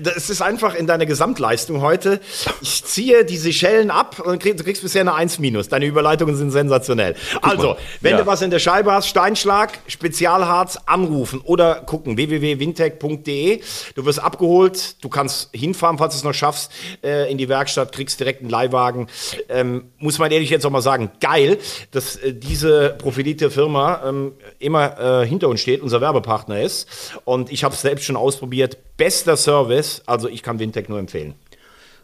[0.00, 2.20] das ist einfach in deiner Gesamtleistung heute.
[2.62, 5.68] Ich ziehe die Seychellen ab und krieg, du kriegst bisher eine 1 minus.
[5.68, 7.14] Deine Überleitungen sind sensationell.
[7.42, 8.18] Also, wenn Ja.
[8.18, 13.60] du was in der Scheibe hast, Steinschlag, Spezialharz, anrufen oder gucken, www.wintech.de.
[13.94, 16.70] Du wirst abgeholt, du kannst hinfahren, falls du es noch schaffst,
[17.02, 19.08] äh, in die Werkstatt, kriegst direkt einen Leihwagen.
[19.48, 21.58] Ähm, muss man ehrlich jetzt auch mal sagen, geil,
[21.90, 26.88] dass äh, diese profilierte Firma ähm, immer äh, hinter uns steht, unser Werbepartner ist.
[27.24, 28.78] Und ich habe es selbst schon ausprobiert.
[28.96, 31.34] Bester Service, also ich kann Wintech nur empfehlen.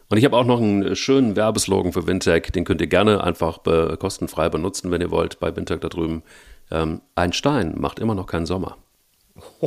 [0.09, 3.57] Und ich habe auch noch einen schönen Werbeslogan für Wintec, den könnt ihr gerne einfach
[3.57, 6.23] be kostenfrei benutzen, wenn ihr wollt, bei Wintec da drüben.
[6.71, 8.77] Ähm, ein Stein macht immer noch keinen Sommer.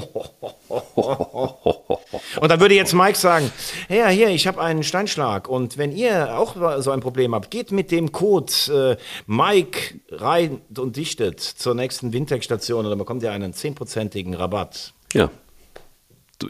[2.41, 3.51] Und dann würde jetzt Mike sagen,
[3.91, 5.49] ja, hier, ich habe einen Steinschlag.
[5.49, 8.97] Und wenn ihr auch so ein Problem habt, geht mit dem Code äh,
[9.27, 14.95] Mike rein und dichtet zur nächsten Wintech-Station und dann bekommt ihr einen 10%igen Rabatt.
[15.13, 15.31] Ja.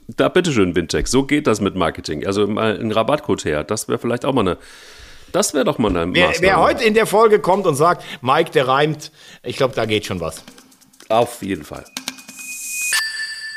[0.08, 2.26] Da bitteschön, Wintec, so geht das mit Marketing.
[2.26, 4.58] Also mal einen Rabattcode her, das wäre vielleicht auch mal eine,
[5.32, 6.40] das wäre doch mal eine Wer, Maßnahme.
[6.46, 9.12] wer heute in der Folge kommt und sagt, Mike, der reimt,
[9.44, 10.42] ich glaube, da geht schon was.
[11.08, 11.84] Auf jeden Fall.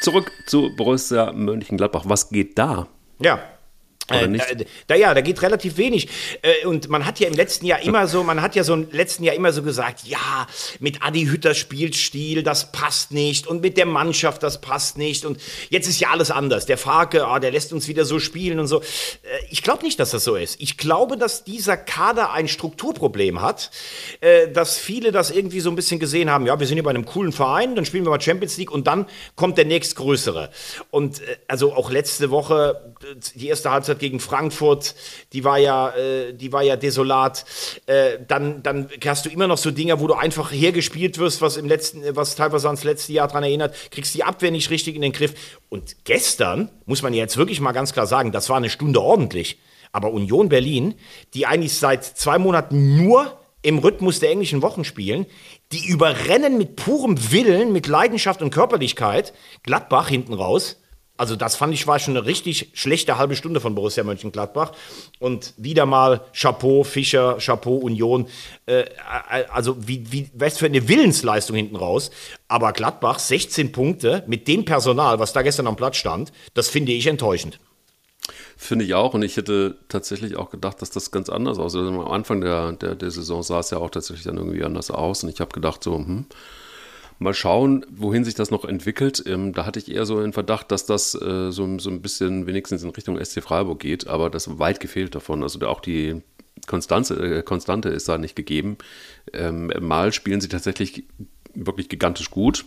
[0.02, 2.04] Zurück zu Borussia Mönchengladbach.
[2.06, 2.88] Was geht da?
[3.20, 3.40] Ja.
[4.10, 4.46] Oder Äh, nicht?
[4.50, 6.10] Da, da, ja, da geht relativ wenig.
[6.42, 8.88] Äh, und man hat ja im letzten Jahr immer so, man hat ja so im
[8.92, 10.48] letzten Jahr immer so gesagt, ja,
[10.80, 13.48] mit Adi Hütters Spielstil, das passt nicht.
[13.48, 15.26] Und mit der Mannschaft, das passt nicht.
[15.26, 15.40] Und
[15.70, 16.66] jetzt ist ja alles anders.
[16.66, 18.82] Der Farke, ah, der lässt uns wieder so spielen und so.
[18.82, 18.86] Äh,
[19.50, 20.60] ich glaube nicht, dass das so ist.
[20.60, 23.72] Ich glaube, dass dieser Kader ein Strukturproblem hat,
[24.22, 26.90] äh, dass viele das irgendwie so ein bisschen gesehen haben, ja, wir sind hier bei
[26.90, 29.06] einem coolen Verein, dann spielen wir mal Champions League und dann
[29.36, 30.50] kommt der nächstgrößere.
[30.92, 34.96] Und äh, also auch letzte Woche, äh, die erste Halbzeit gegen Frankfurt,
[35.34, 37.46] die war ja, äh, die war ja desolat.
[37.86, 41.58] Äh, dann, dann hast du immer noch so Dinger, wo du einfach hergespielt wirst, was
[41.58, 44.96] im letzten, äh, was teilweise ans letzte Jahr dran erinnert, kriegst die Abwehr nicht richtig
[44.96, 45.34] in den Griff.
[45.70, 49.60] Und gestern, muss man jetzt wirklich mal ganz klar sagen, das war eine Stunde ordentlich.
[49.92, 50.96] Aber Union Berlin,
[51.34, 55.26] die eigentlich seit zwei Monaten nur im Rhythmus der englischen Wochen spielen,
[55.72, 59.34] die überrennen mit purem Willen, mit Leidenschaft und Körperlichkeit
[59.64, 60.78] Gladbach hinten raus.
[61.20, 64.72] Also das fand ich war schon eine richtig schlechte halbe Stunde von Borussia Mönchengladbach.
[65.20, 68.28] Und wieder mal Chapeau Fischer, Chapeau Union.
[68.68, 68.86] Äh,
[69.52, 72.10] also wie, wie, was für eine Willensleistung hinten raus.
[72.48, 76.94] Aber Gladbach 16 Punkte mit dem Personal, was da gestern am Platz stand, das finde
[76.94, 77.60] ich enttäuschend.
[78.56, 79.14] Finde ich auch.
[79.14, 81.82] Und ich hätte tatsächlich auch gedacht, dass das ganz anders aussieht.
[81.82, 84.90] Also am Anfang der, der, der Saison sah es ja auch tatsächlich dann irgendwie anders
[84.90, 85.24] aus.
[85.24, 86.28] Und ich habe gedacht, so, hm,
[87.20, 89.24] mal schauen, wohin sich das noch entwickelt.
[89.28, 92.48] Ähm, da hatte ich eher so den Verdacht, dass das äh, so, so ein bisschen
[92.48, 94.08] wenigstens in Richtung SC Freiburg geht.
[94.08, 95.44] Aber das weit gefehlt davon.
[95.44, 96.22] Also auch die
[96.66, 98.78] Konstanze, äh, Konstante ist da nicht gegeben.
[99.34, 101.04] Ähm, mal spielen sie tatsächlich
[101.54, 102.66] wirklich gigantisch gut.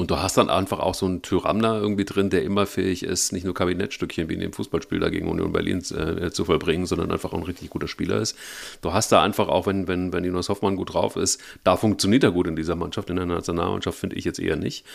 [0.00, 3.34] Und du hast dann einfach auch so einen Tyranner irgendwie drin, der immer fähig ist,
[3.34, 7.12] nicht nur Kabinettstückchen wie in dem Fußballspiel da gegen Union Berlin äh, zu vollbringen, sondern
[7.12, 8.34] einfach auch ein richtig guter Spieler ist.
[8.80, 12.24] Du hast da einfach auch, wenn, wenn, wenn Jonas Hoffmann gut drauf ist, da funktioniert
[12.24, 14.86] er gut in dieser Mannschaft, in der Nationalmannschaft finde ich jetzt eher nicht.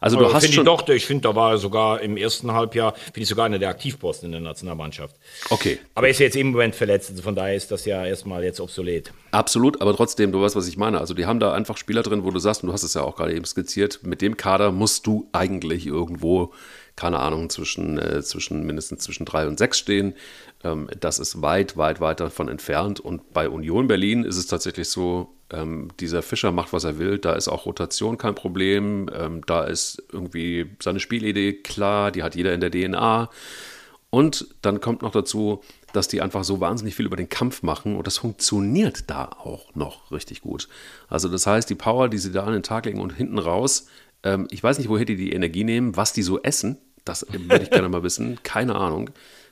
[0.00, 0.66] Also du hast finde schon...
[0.66, 3.58] ich doch, ich finde, da war er sogar im ersten Halbjahr, finde ich sogar einer
[3.58, 5.16] der Aktivposten in der Nationalmannschaft.
[5.50, 5.78] Okay.
[5.94, 8.60] Aber er ist jetzt im Moment verletzt, also von daher ist das ja erstmal jetzt
[8.60, 9.12] obsolet.
[9.30, 10.98] Absolut, aber trotzdem, du weißt, was ich meine.
[11.00, 13.02] Also die haben da einfach Spieler drin, wo du sagst, und du hast es ja
[13.02, 16.52] auch gerade eben skizziert, mit dem Kader musst du eigentlich irgendwo,
[16.96, 20.14] keine Ahnung, zwischen, äh, zwischen mindestens zwischen drei und sechs stehen.
[20.64, 23.00] Ähm, das ist weit, weit, weit davon entfernt.
[23.00, 27.18] Und bei Union Berlin ist es tatsächlich so, ähm, dieser Fischer macht, was er will.
[27.18, 29.10] Da ist auch Rotation kein Problem.
[29.14, 33.30] Ähm, da ist irgendwie seine Spielidee klar, die hat jeder in der DNA.
[34.10, 37.96] Und dann kommt noch dazu, dass die einfach so wahnsinnig viel über den Kampf machen
[37.96, 40.68] und das funktioniert da auch noch richtig gut.
[41.08, 43.88] Also das heißt, die Power, die sie da an den Tag legen und hinten raus,
[44.22, 47.62] ähm, ich weiß nicht, woher die die Energie nehmen, was die so essen, Das würde
[47.62, 48.38] ich gerne mal wissen.
[48.42, 49.10] Keine Ahnung.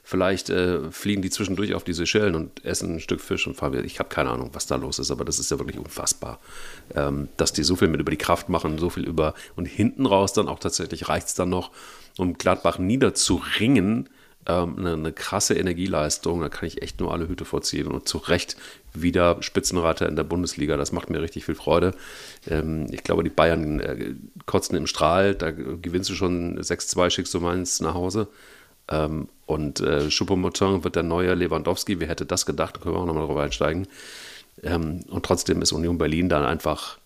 [0.08, 3.72] Vielleicht äh, fliegen die zwischendurch auf die Seychellen und essen ein Stück Fisch und fahren
[3.72, 3.82] wieder.
[3.82, 6.38] Ich habe keine Ahnung, was da los ist, aber das ist ja wirklich unfassbar,
[6.94, 10.06] ähm, dass die so viel mit über die Kraft machen, so viel über und hinten
[10.06, 11.72] raus dann auch tatsächlich reicht es dann noch,
[12.18, 14.08] um Gladbach niederzuringen.
[14.46, 18.18] Ähm, eine, eine, krasse Energieleistung, da kann ich echt nur alle Hüte vorziehen und zu
[18.18, 18.56] Recht
[18.94, 20.76] wieder Spitzenreiter in der Bundesliga.
[20.76, 21.94] Das macht mir richtig viel Freude.
[22.48, 24.14] Ähm, ich glaube, die Bayern äh,
[24.46, 28.28] kotzen im Strahl, da gewinnst du schon 6-2, schickst du meins nach Hause.
[29.46, 32.00] Und äh, Choupo-Moting wird der neue Lewandowski.
[32.00, 32.76] Wer hätte das gedacht?
[32.76, 33.86] Da können wir auch nochmal drauf einsteigen.
[34.62, 36.98] Ähm, und trotzdem ist Union Berlin dann einfach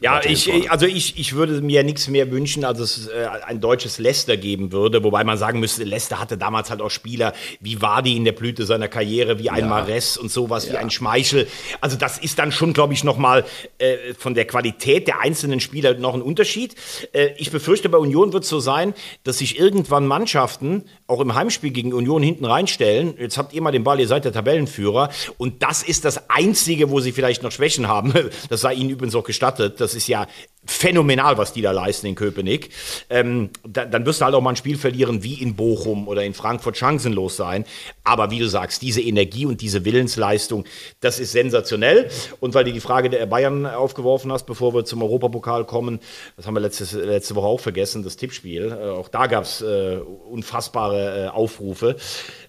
[0.00, 3.98] ja, ich, also ich, ich würde mir nichts mehr wünschen, als es äh, ein deutsches
[3.98, 8.16] Leicester geben würde, wobei man sagen müsste, Leicester hatte damals halt auch Spieler wie Wadi
[8.16, 9.66] in der Blüte seiner Karriere, wie ein ja.
[9.66, 10.72] Mares und sowas, ja.
[10.72, 11.46] wie ein Schmeichel.
[11.80, 13.44] Also das ist dann schon, glaube ich, nochmal
[13.78, 16.74] äh, von der Qualität der einzelnen Spieler noch ein Unterschied.
[17.12, 21.34] Äh, ich befürchte, bei Union wird es so sein, dass sich irgendwann Mannschaften auch im
[21.34, 23.14] Heimspiel gegen Union hinten reinstellen.
[23.18, 26.90] Jetzt habt ihr mal den Ball, ihr seid der Tabellenführer und das ist das Einzige,
[26.90, 28.12] wo sie vielleicht noch Schwächen haben.
[28.48, 30.26] Das sei ihnen übrigens auch gestattet das ist ja
[30.66, 32.70] phänomenal, was die da leisten in Köpenick.
[33.08, 36.24] Ähm, da, dann wirst du halt auch mal ein Spiel verlieren wie in Bochum oder
[36.24, 37.64] in Frankfurt chancenlos sein.
[38.04, 40.64] Aber wie du sagst, diese Energie und diese Willensleistung,
[41.00, 42.10] das ist sensationell.
[42.40, 46.00] Und weil du die Frage der Bayern aufgeworfen hast, bevor wir zum Europapokal kommen,
[46.36, 48.72] das haben wir letztes, letzte Woche auch vergessen, das Tippspiel.
[48.72, 49.98] Äh, auch da gab es äh,
[50.30, 51.96] unfassbare äh, Aufrufe,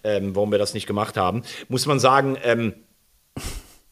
[0.04, 1.44] ähm, warum wir das nicht gemacht haben.
[1.70, 2.74] Muss man sagen, ähm,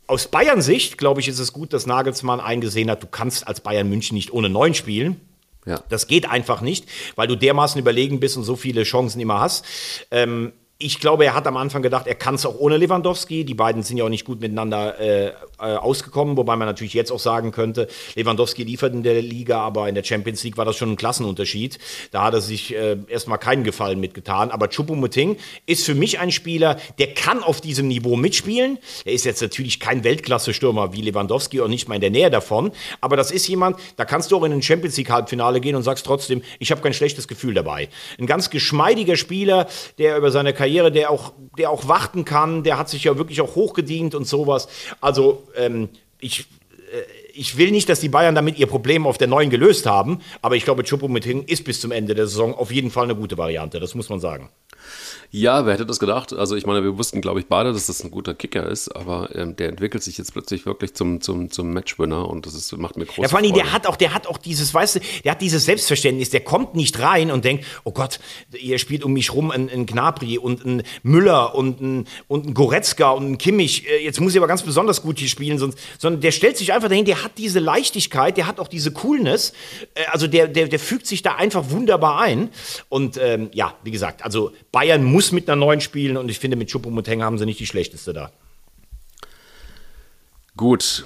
[0.08, 3.90] aus Bayern-Sicht, glaube ich, ist es gut, dass Nagelsmann eingesehen hat, du kannst als Bayern
[3.90, 5.20] München nicht ohne neun spielen.
[5.66, 5.82] Ja.
[5.90, 6.86] Das geht einfach nicht,
[7.16, 9.66] weil du dermaßen überlegen bist und so viele Chancen immer hast.
[10.12, 13.46] Ähm, ich glaube, er hat am Anfang gedacht, er kann es auch ohne Lewandowski.
[13.46, 17.12] Die beiden sind ja auch nicht gut miteinander äh, äh, ausgekommen, wobei man natürlich jetzt
[17.12, 20.76] auch sagen könnte, Lewandowski liefert in der Liga, aber in der Champions League war das
[20.76, 21.78] schon ein Klassenunterschied.
[22.12, 24.52] Da hat er sich äh, erstmal keinen Gefallen mitgetan.
[24.52, 28.80] Aber Choupo-Moting ist für mich ein Spieler, der kann auf diesem Niveau mitspielen.
[29.06, 32.72] Er ist jetzt natürlich kein Weltklasse-Stürmer wie Lewandowski und nicht mal in der Nähe davon.
[33.02, 36.06] Aber das ist jemand, da kannst du auch in ein Champions League-Halbfinale gehen und sagst
[36.06, 37.90] trotzdem, ich habe kein schlechtes Gefühl dabei.
[38.18, 42.78] Ein ganz geschmeidiger Spieler, der über seine Karriere der auch, der auch warten kann, der
[42.78, 44.68] hat sich ja wirklich auch hochgedient und sowas.
[45.02, 45.90] Also ähm,
[46.20, 46.48] ich,
[47.36, 50.56] ich will nicht, dass die Bayern damit ihr Problem auf der neuen gelöst haben, aber
[50.56, 53.80] ich glaube, Choupo-Moting ist bis zum Ende der Saison auf jeden Fall eine gute Variante,
[53.80, 54.50] das muss man sagen.
[55.32, 56.32] Ja, wer hätte das gedacht?
[56.32, 59.36] Also ich meine, wir wussten, glaube ich, beide, dass das ein guter Kicker ist, aber
[59.36, 62.96] ähm, der entwickelt sich jetzt plötzlich wirklich zum, zum, zum Matchwinner und das ist, macht
[62.96, 65.32] mir große Ja, vor allem, der hat auch, der hat auch dieses, weißt du, der
[65.32, 68.20] hat dieses Selbstverständnis, der kommt nicht rein und denkt, oh Gott,
[68.58, 72.54] ihr spielt um mich rum ein, ein Gnabry und ein Müller und ein, und ein
[72.54, 75.78] Goretzka und ein Kimmich, äh, jetzt muss ich aber ganz besonders gut hier spielen, sonst,
[75.98, 79.52] sondern der stellt sich einfach dahin, der hat diese Leichtigkeit, der hat auch diese Coolness,
[79.96, 82.50] äh, also der, der, der fügt sich da einfach wunderbar ein
[82.88, 86.56] und ähm, ja, wie gesagt, also Bayern muss mit einer neuen spielen und ich finde,
[86.56, 88.32] mit Choupo-Moting haben sie nicht die schlechteste da.
[90.56, 91.06] Gut.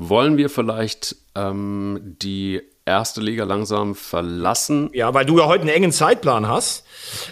[0.00, 4.90] Wollen wir vielleicht ähm, die erste Liga langsam verlassen?
[4.92, 6.84] Ja, weil du ja heute einen engen Zeitplan hast.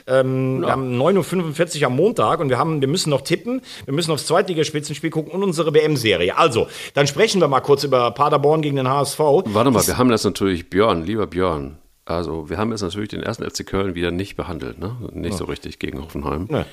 [0.07, 0.68] Ähm, ja.
[0.68, 3.62] Wir haben 9.45 Uhr am Montag und wir, haben, wir müssen noch tippen.
[3.84, 6.36] Wir müssen aufs Zweitligaspitzenspiel gucken und unsere WM-Serie.
[6.36, 9.18] Also, dann sprechen wir mal kurz über Paderborn gegen den HSV.
[9.18, 11.78] Warte mal, wir haben das natürlich, Björn, lieber Björn.
[12.04, 14.96] Also, wir haben jetzt natürlich den ersten FC Köln wieder nicht behandelt, ne?
[15.12, 15.38] Nicht ja.
[15.38, 16.46] so richtig gegen Hoffenheim.
[16.48, 16.64] Nee.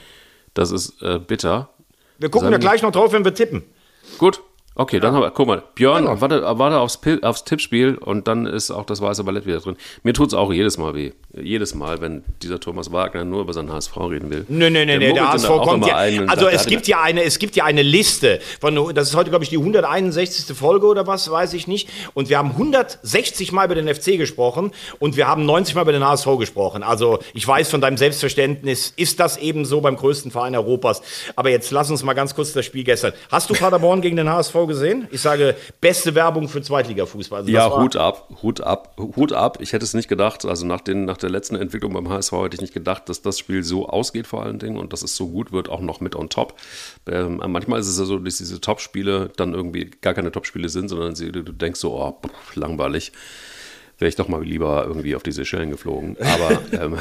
[0.53, 1.69] Das ist äh, bitter.
[2.19, 3.63] Wir gucken ja gleich noch drauf, wenn wir tippen.
[4.19, 4.41] Gut.
[4.75, 6.19] Okay, dann haben wir, guck mal, Björn, ja.
[6.19, 9.77] warte, warte aufs, aufs Tippspiel und dann ist auch das weiße Ballett wieder drin.
[10.01, 11.11] Mir tut es auch jedes Mal weh.
[11.39, 14.45] Jedes Mal, wenn dieser Thomas Wagner nur über seinen HSV reden will.
[14.49, 15.95] Nee, nee, nee, der, der HSV kommt ja.
[16.27, 19.43] Also es gibt ja eine, es gibt ja eine Liste von, das ist heute, glaube
[19.43, 20.55] ich, die 161.
[20.55, 21.89] Folge oder was, weiß ich nicht.
[22.15, 25.91] Und wir haben 160 Mal über den FC gesprochen und wir haben 90 Mal über
[25.91, 26.81] den HSV gesprochen.
[26.81, 31.01] Also ich weiß von deinem Selbstverständnis, ist das eben so beim größten Verein Europas.
[31.35, 33.13] Aber jetzt lass uns mal ganz kurz das Spiel gestern.
[33.31, 35.07] Hast du Paderborn gegen den HSV gesehen?
[35.11, 37.41] Ich sage, beste Werbung für Zweitligafußball.
[37.41, 39.57] Also ja, Hut ab, Hut ab, Hut ab.
[39.61, 40.45] Ich hätte es nicht gedacht.
[40.45, 43.39] Also nach, den, nach der letzten Entwicklung beim HSV hätte ich nicht gedacht, dass das
[43.39, 46.15] Spiel so ausgeht vor allen Dingen und dass es so gut wird, auch noch mit
[46.15, 46.59] on top.
[47.07, 50.89] Ähm, manchmal ist es ja so, dass diese Top-Spiele dann irgendwie gar keine Top-Spiele sind,
[50.89, 53.11] sondern sie, du denkst so, oh, pff, langweilig.
[53.99, 56.17] Wäre ich doch mal lieber irgendwie auf diese Schellen geflogen.
[56.19, 56.97] Aber ähm,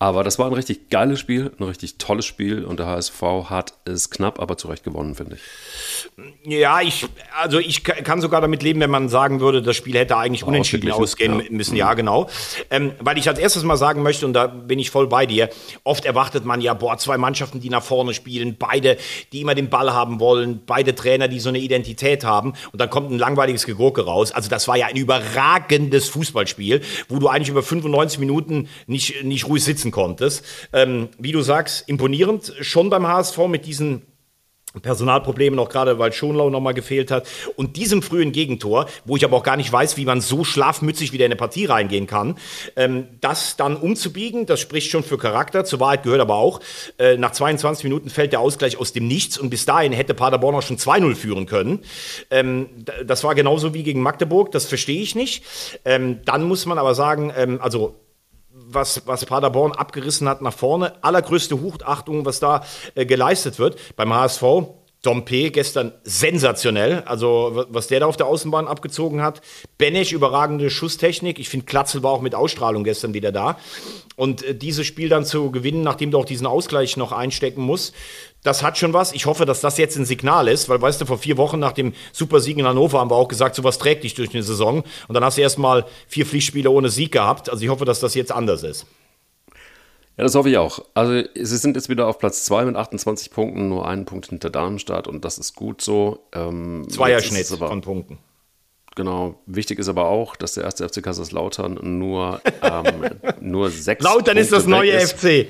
[0.00, 3.20] Aber das war ein richtig geiles Spiel, ein richtig tolles Spiel und der HSV
[3.50, 5.40] hat ist knapp, aber zu Recht gewonnen, finde ich.
[6.44, 9.96] Ja, ich, also ich ka- kann sogar damit leben, wenn man sagen würde, das Spiel
[9.96, 11.56] hätte eigentlich unentschieden ausgeglichen, ausgehen ja.
[11.56, 11.76] müssen.
[11.76, 12.28] Ja, genau.
[12.70, 15.48] Ähm, weil ich als erstes mal sagen möchte, und da bin ich voll bei dir,
[15.82, 18.98] oft erwartet man ja, boah, zwei Mannschaften, die nach vorne spielen, beide,
[19.32, 22.88] die immer den Ball haben wollen, beide Trainer, die so eine Identität haben, und dann
[22.88, 24.30] kommt ein langweiliges Gegurke raus.
[24.30, 29.48] Also das war ja ein überragendes Fußballspiel, wo du eigentlich über 95 Minuten nicht, nicht
[29.48, 30.44] ruhig sitzen konntest.
[30.72, 34.02] Ähm, wie du sagst, imponierend schon beim HSV mit diesen
[34.82, 37.26] Personalproblemen, auch gerade weil Schonlau nochmal gefehlt hat.
[37.56, 41.12] Und diesem frühen Gegentor, wo ich aber auch gar nicht weiß, wie man so schlafmützig
[41.12, 42.36] wieder in eine Partie reingehen kann,
[42.76, 45.64] ähm, das dann umzubiegen, das spricht schon für Charakter.
[45.64, 46.60] Zur Wahrheit gehört aber auch,
[46.98, 50.54] äh, nach 22 Minuten fällt der Ausgleich aus dem Nichts und bis dahin hätte Paderborn
[50.54, 51.80] auch schon 2-0 führen können.
[52.30, 52.68] Ähm,
[53.06, 55.44] das war genauso wie gegen Magdeburg, das verstehe ich nicht.
[55.84, 57.96] Ähm, dann muss man aber sagen, ähm, also
[58.70, 60.92] was, was Paderborn abgerissen hat nach vorne.
[61.02, 62.64] Allergrößte Hochachtung, was da
[62.94, 63.76] äh, geleistet wird.
[63.96, 64.42] Beim HSV,
[65.02, 67.02] Dompe gestern sensationell.
[67.06, 69.40] Also, wa- was der da auf der Außenbahn abgezogen hat.
[69.78, 71.38] Benesch, überragende Schusstechnik.
[71.38, 73.58] Ich finde, Klatzel war auch mit Ausstrahlung gestern wieder da.
[74.16, 77.94] Und äh, dieses Spiel dann zu gewinnen, nachdem du auch diesen Ausgleich noch einstecken musst,
[78.44, 79.12] das hat schon was.
[79.12, 81.72] Ich hoffe, dass das jetzt ein Signal ist, weil, weißt du, vor vier Wochen nach
[81.72, 84.84] dem Supersieg in Hannover haben wir auch gesagt, sowas trägt dich durch eine Saison.
[85.08, 87.50] Und dann hast du erst mal vier Pflichtspiele ohne Sieg gehabt.
[87.50, 88.86] Also ich hoffe, dass das jetzt anders ist.
[90.16, 90.80] Ja, das hoffe ich auch.
[90.94, 94.50] Also, sie sind jetzt wieder auf Platz 2 mit 28 Punkten, nur einen Punkt hinter
[94.50, 96.26] Darmstadt und das ist gut so.
[96.32, 98.18] Ähm, Zweierschnitt aber- von Punkten.
[98.96, 99.40] Genau.
[99.46, 103.10] Wichtig ist aber auch, dass der erste FC Kaiserslautern nur, ähm,
[103.40, 105.12] nur sechs Lautern ist das Punkte neue ist.
[105.20, 105.46] FC.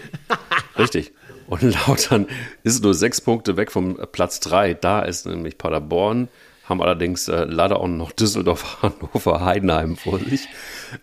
[0.79, 1.13] Richtig.
[1.49, 2.27] Und Lautern
[2.63, 4.75] ist nur sechs Punkte weg vom Platz drei.
[4.75, 6.29] Da ist nämlich Paderborn,
[6.65, 10.47] haben allerdings äh, leider auch noch Düsseldorf, Hannover, Heidenheim vor sich.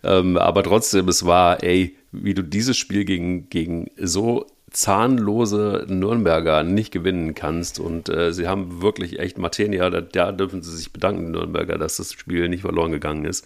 [0.04, 6.62] Ähm, aber trotzdem, es war, ey, wie du dieses Spiel gegen, gegen so zahnlose Nürnberger
[6.62, 7.80] nicht gewinnen kannst.
[7.80, 11.96] Und äh, sie haben wirklich echt Matenia, da, da dürfen sie sich bedanken, Nürnberger, dass
[11.96, 13.44] das Spiel nicht verloren gegangen ist.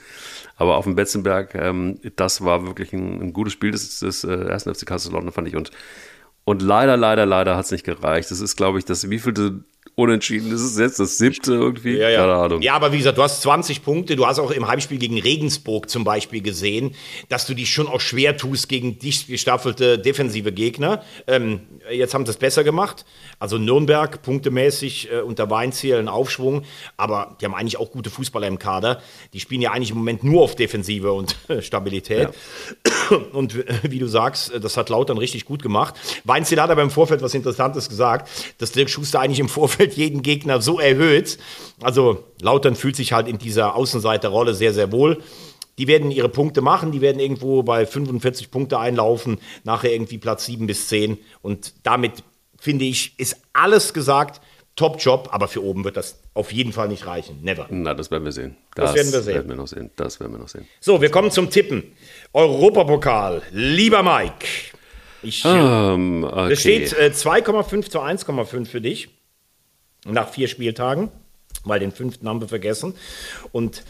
[0.57, 4.74] Aber auf dem Betzenberg, ähm, das war wirklich ein, ein gutes Spiel des, äh, ersten
[4.74, 5.57] FC Kaiserslautern, fand ich.
[5.57, 5.70] Und
[6.51, 8.30] und leider, leider, leider hat es nicht gereicht.
[8.30, 9.62] Das ist, glaube ich, das wievielte
[10.01, 10.98] Unentschieden ist es jetzt?
[10.98, 11.98] Das siebte irgendwie?
[11.98, 12.20] Ja, ja.
[12.20, 12.62] Keine Ahnung.
[12.62, 14.16] ja, aber wie gesagt, du hast 20 Punkte.
[14.16, 16.94] Du hast auch im Heimspiel gegen Regensburg zum Beispiel gesehen,
[17.28, 21.03] dass du dich schon auch schwer tust gegen dicht gestaffelte defensive Gegner.
[21.26, 23.05] Ähm, jetzt haben sie es besser gemacht.
[23.38, 26.62] Also Nürnberg punktemäßig äh, unter Weinziel ein Aufschwung.
[26.96, 29.03] Aber die haben eigentlich auch gute Fußballer im Kader.
[29.34, 32.28] Die spielen ja eigentlich im Moment nur auf Defensive und Stabilität.
[33.33, 35.95] Und äh, wie du sagst, äh, das hat Lautern richtig gut gemacht.
[36.25, 40.23] Weinziel hat aber im Vorfeld was Interessantes gesagt, dass Dirk Schuster eigentlich im Vorfeld jeden
[40.23, 41.39] Gegner so erhöht.
[41.81, 45.23] Also Lautern fühlt sich halt in dieser Außenseiterrolle sehr, sehr wohl.
[45.79, 50.45] Die werden ihre Punkte machen, die werden irgendwo bei 45 Punkte einlaufen, nachher irgendwie Platz
[50.45, 51.17] 7 bis 10.
[51.41, 52.23] Und damit,
[52.59, 54.43] finde ich, ist alles gesagt.
[54.77, 57.41] Top-Job, aber für oben wird das auf jeden Fall nicht reichen.
[57.43, 57.66] Never.
[57.71, 58.57] Na, das werden wir sehen.
[58.75, 59.35] Das werden wir sehen.
[59.35, 59.91] Werden wir noch sehen.
[59.97, 60.66] Das werden wir noch sehen.
[60.81, 61.93] So, wir kommen zum Tippen.
[62.33, 63.43] Europapokal.
[63.51, 64.47] Lieber Mike.
[65.23, 66.53] Ich, Ähm, okay.
[66.53, 69.11] Es steht äh, 2,5 zu 1,5 für dich.
[70.07, 71.11] Nach vier Spieltagen.
[71.64, 72.95] Weil den fünften haben wir vergessen.
[73.53, 73.83] Und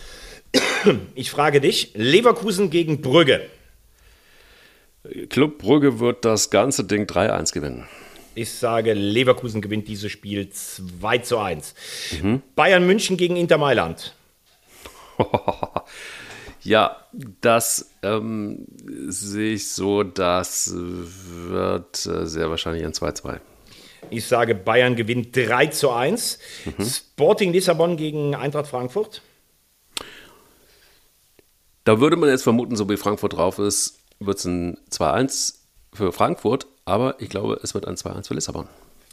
[1.14, 3.43] ich frage dich: Leverkusen gegen Brügge.
[5.28, 7.87] Club Brügge wird das ganze Ding 3-1 gewinnen.
[8.35, 11.74] Ich sage, Leverkusen gewinnt dieses Spiel 2 zu 1.
[12.22, 12.43] Mhm.
[12.55, 14.14] Bayern München gegen Inter Mailand.
[16.62, 16.97] Ja,
[17.41, 18.66] das ähm,
[19.09, 23.41] sehe ich so, das wird äh, sehr wahrscheinlich ein 2-2.
[24.11, 26.39] Ich sage, Bayern gewinnt 3 zu 1.
[26.66, 26.85] Mhm.
[26.85, 29.22] Sporting Lissabon gegen Eintracht Frankfurt.
[31.85, 35.55] Da würde man jetzt vermuten, so wie Frankfurt drauf ist, wird es ein 2-1
[35.95, 38.66] für Frankfurt, aber ich glaube, es wird ein 2-1 für Lissabon.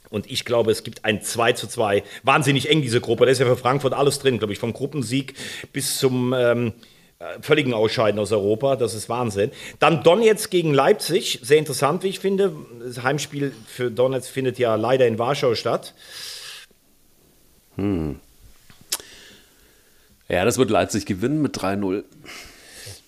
[0.10, 2.04] Und ich glaube, es gibt ein 2 zu 2.
[2.24, 3.26] Wahnsinnig eng, diese Gruppe.
[3.26, 4.60] Da ist ja für Frankfurt alles drin, glaube ich.
[4.60, 5.34] Vom Gruppensieg
[5.74, 6.74] bis zum ähm,
[7.20, 8.78] äh, völligen Ausscheiden aus Europa.
[8.78, 9.52] Das ist Wahnsinn.
[9.80, 11.40] Dann Donetsk gegen Leipzig.
[11.42, 12.54] Sehr interessant, wie ich finde.
[12.80, 15.94] Das Heimspiel für Donetsk findet ja leider in Warschau statt.
[20.30, 22.04] Ja, das wird Leipzig gewinnen mit 3-0.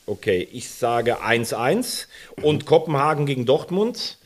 [0.05, 2.07] Okay, ich sage 1-1.
[2.41, 4.18] Und Kopenhagen gegen Dortmund.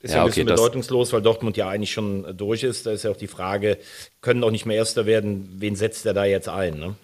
[0.00, 2.62] Ist ja, Ja, ein okay, bisschen das- bedeutungslos, weil Dortmund ja eigentlich schon äh, durch
[2.62, 2.86] ist.
[2.86, 3.78] Da ist ja auch die Frage,
[4.20, 5.56] können auch nicht mehr Erster werden.
[5.58, 6.78] Wen setzt er da jetzt ein?
[6.78, 6.94] Ne?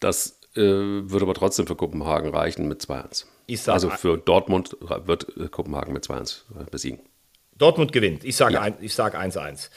[0.00, 3.24] Das äh, würde aber trotzdem für Kopenhagen reichen mit 2-1.
[3.46, 4.76] Ich sag- Also für Dortmund
[5.06, 7.00] wird äh, Kopenhagen mit 2-1 besiegen.
[7.56, 8.24] Dortmund gewinnt.
[8.24, 9.68] Ich sage ein, ich sag 1-1.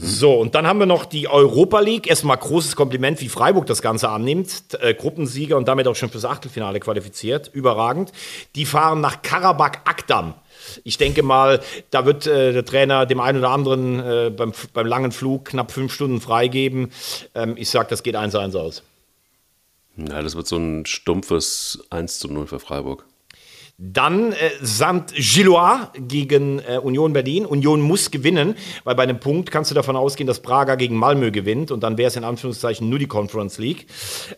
[0.00, 2.08] So, und dann haben wir noch die Europa League.
[2.08, 4.74] Erstmal großes Kompliment, wie Freiburg das Ganze annimmt.
[4.80, 7.48] Äh, Gruppensieger und damit auch schon fürs Achtelfinale qualifiziert.
[7.52, 8.10] Überragend.
[8.56, 10.34] Die fahren nach Karabakh Akdam.
[10.84, 11.60] Ich denke mal,
[11.90, 15.72] da wird äh, der Trainer dem einen oder anderen äh, beim, beim langen Flug knapp
[15.72, 16.90] fünf Stunden freigeben.
[17.34, 18.82] Ähm, ich sage, das geht 1-1 aus.
[19.96, 23.04] Ja, das wird so ein stumpfes 1 zu 0 für Freiburg.
[23.78, 25.14] Dann äh, St.
[25.14, 27.44] Gillois gegen äh, Union Berlin.
[27.46, 28.54] Union muss gewinnen,
[28.84, 31.98] weil bei einem Punkt kannst du davon ausgehen, dass Braga gegen Malmö gewinnt und dann
[31.98, 33.86] wäre es in Anführungszeichen nur die Conference League.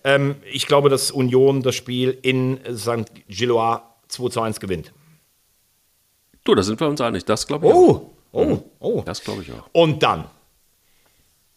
[0.03, 3.11] Ähm, ich glaube, dass Union das Spiel in St.
[3.29, 4.93] Gillois 2 zu 1 gewinnt.
[6.45, 7.25] Du, da sind wir uns einig.
[7.25, 7.77] Das glaube ich auch.
[7.77, 9.03] Oh, oh, oh.
[9.05, 9.69] Das glaube ich auch.
[9.73, 10.27] Und dann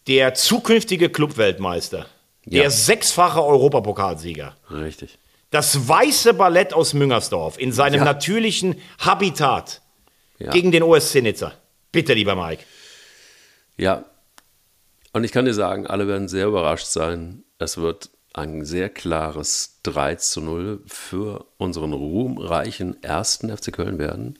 [0.06, 2.06] der zukünftige Clubweltmeister,
[2.46, 2.70] der Ja.
[2.70, 4.56] sechsfache Europapokalsieger.
[4.70, 5.18] Richtig.
[5.50, 8.04] Das weiße Ballett aus Müngersdorf in seinem Ja.
[8.04, 9.82] natürlichen Habitat
[10.38, 10.50] Ja.
[10.50, 11.52] gegen den OSC Nizza.
[11.92, 12.64] Bitte, lieber Mike.
[13.76, 14.04] Ja.
[15.12, 17.44] Und ich kann dir sagen, alle werden sehr überrascht sein.
[17.58, 24.38] Es wird ein sehr klares 3 zu 0 für unseren ruhmreichen ersten FC Köln werden.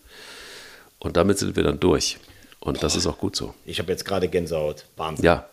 [1.00, 2.18] Und damit sind wir dann durch.
[2.60, 3.54] Und das ist auch gut so.
[3.64, 4.84] Ich habe jetzt gerade Gänsehaut.
[4.96, 5.24] Wahnsinn.
[5.24, 5.48] Ja.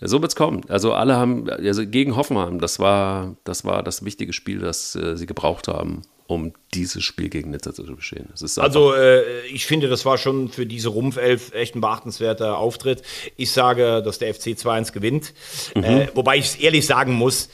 [0.00, 0.62] So wird es kommen.
[0.68, 5.16] Also alle haben, also gegen Hoffenheim, das war, das war das wichtige Spiel, das äh,
[5.16, 8.28] sie gebraucht haben, um dieses Spiel gegen Nizza zu bestehen.
[8.34, 13.02] Es Also, äh, ich finde, das war schon für diese Rumpfelf echt ein beachtenswerter Auftritt.
[13.36, 15.32] Ich sage, dass der FC 2-1 gewinnt.
[15.74, 17.48] Äh, wobei ich ehrlich sagen muss,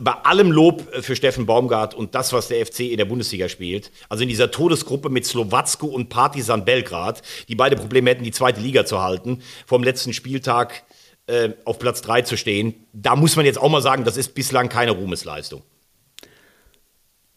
[0.00, 3.90] bei allem Lob für Steffen Baumgart und das, was der FC in der Bundesliga spielt,
[4.08, 8.60] also in dieser Todesgruppe mit Slowacko und Partizan Belgrad, die beide Probleme hätten, die zweite
[8.60, 10.84] Liga zu halten, vom letzten Spieltag
[11.26, 14.34] äh, auf Platz 3 zu stehen, da muss man jetzt auch mal sagen, das ist
[14.34, 15.62] bislang keine Ruhmesleistung.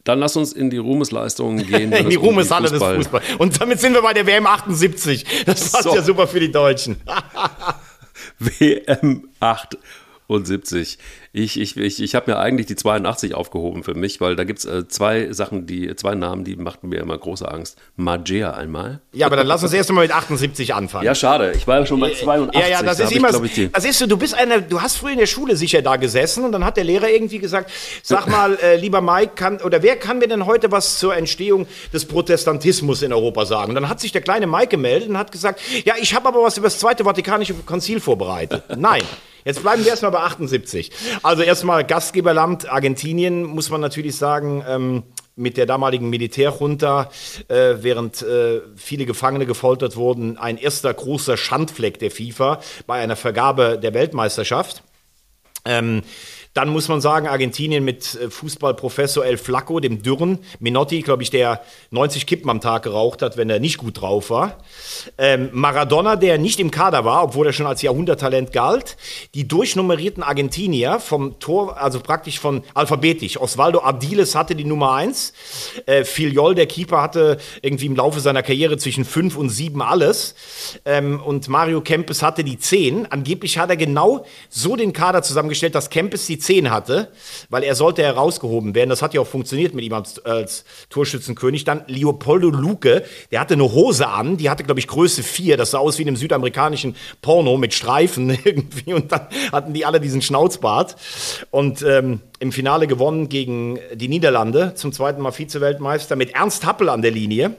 [0.03, 1.91] Dann lass uns in die Ruhmesleistungen gehen.
[1.91, 3.25] In die es um Ruhmeshalle des Fußball- Fußballs.
[3.39, 5.25] Und damit sind wir bei der WM 78.
[5.45, 5.95] Das passt So.
[5.95, 6.97] ja super für die Deutschen.
[8.39, 10.97] WM 78.
[11.33, 14.59] Ich, ich, ich, ich habe mir eigentlich die 82 aufgehoben für mich, weil da gibt
[14.59, 17.77] es äh, zwei Sachen, die, zwei Namen, die machten mir immer große Angst.
[17.95, 18.99] Magea einmal.
[19.13, 21.05] Ja, aber dann lass uns erst mal mit 78 anfangen.
[21.05, 21.53] Ja, schade.
[21.55, 22.61] Ich war ja schon bei 82.
[22.61, 23.61] Ja, ja, das Da ist immer ich, so.
[23.61, 25.95] ich, Das ist so, du bist einer, du hast früher in der Schule sicher da
[25.95, 27.71] gesessen und dann hat der Lehrer irgendwie gesagt,
[28.03, 31.65] sag mal, äh, lieber Mike, kann, oder wer kann mir denn heute was zur Entstehung
[31.93, 33.69] des Protestantismus in Europa sagen?
[33.69, 36.43] Und dann hat sich der kleine Mike gemeldet und hat gesagt, ja, ich habe aber
[36.43, 38.63] was über das Zweite Vatikanische Konzil vorbereitet.
[38.75, 39.03] Nein.
[39.43, 40.91] Jetzt bleiben wir erstmal bei 78.
[41.23, 45.03] Also erstmal Gastgeberland Argentinien, muss man natürlich sagen, ähm,
[45.35, 47.09] mit der damaligen Militärjunta,
[47.47, 53.15] äh, während äh, viele Gefangene gefoltert wurden, ein erster großer Schandfleck der FIFA bei einer
[53.15, 54.83] Vergabe der Weltmeisterschaft.
[55.65, 56.01] Ähm,
[56.53, 61.29] dann muss man sagen, Argentinien mit äh, Fußballprofessor El Flaco, dem Dürren, Minotti, glaube ich,
[61.29, 64.57] der 90 Kippen am Tag geraucht hat, wenn er nicht gut drauf war.
[65.17, 68.97] Ähm, Maradona, der nicht im Kader war, obwohl er schon als Jahrhunderttalent galt.
[69.33, 73.39] Die durchnummerierten Argentinier vom Tor, also praktisch von alphabetisch.
[73.39, 75.33] Osvaldo Ardiles hatte die Nummer 1.
[75.85, 80.35] Äh, Filiol, der Keeper, hatte irgendwie im Laufe seiner Karriere zwischen 5 und 7 alles.
[80.83, 83.09] Ähm, und Mario Kempes hatte die 10.
[83.09, 87.09] Angeblich hat er genau so den Kader zusammengestellt, dass Kempes die 10 hatte,
[87.49, 88.89] weil er sollte herausgehoben werden.
[88.89, 91.63] Das hat ja auch funktioniert mit ihm als, als Torschützenkönig.
[91.63, 95.57] Dann Leopoldo Luque, der hatte eine Hose an, die hatte, glaube ich, Größe 4.
[95.57, 98.93] Das sah aus wie in einem südamerikanischen Porno mit Streifen irgendwie.
[98.93, 100.95] Und dann hatten die alle diesen Schnauzbart.
[101.51, 106.89] Und ähm, im Finale gewonnen gegen die Niederlande, zum zweiten Mal Vize-Weltmeister, mit Ernst Happel
[106.89, 107.55] an der Linie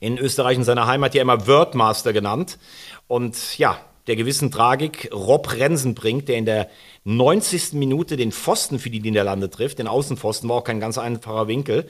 [0.00, 2.58] in Österreich in seiner Heimat ja immer Wordmaster genannt.
[3.06, 6.68] Und ja, der gewissen Tragik Rob Rensen bringt, der in der
[7.04, 7.74] 90.
[7.74, 9.78] Minute den Pfosten für die Niederlande trifft.
[9.78, 11.88] Den Außenpfosten war auch kein ganz einfacher Winkel.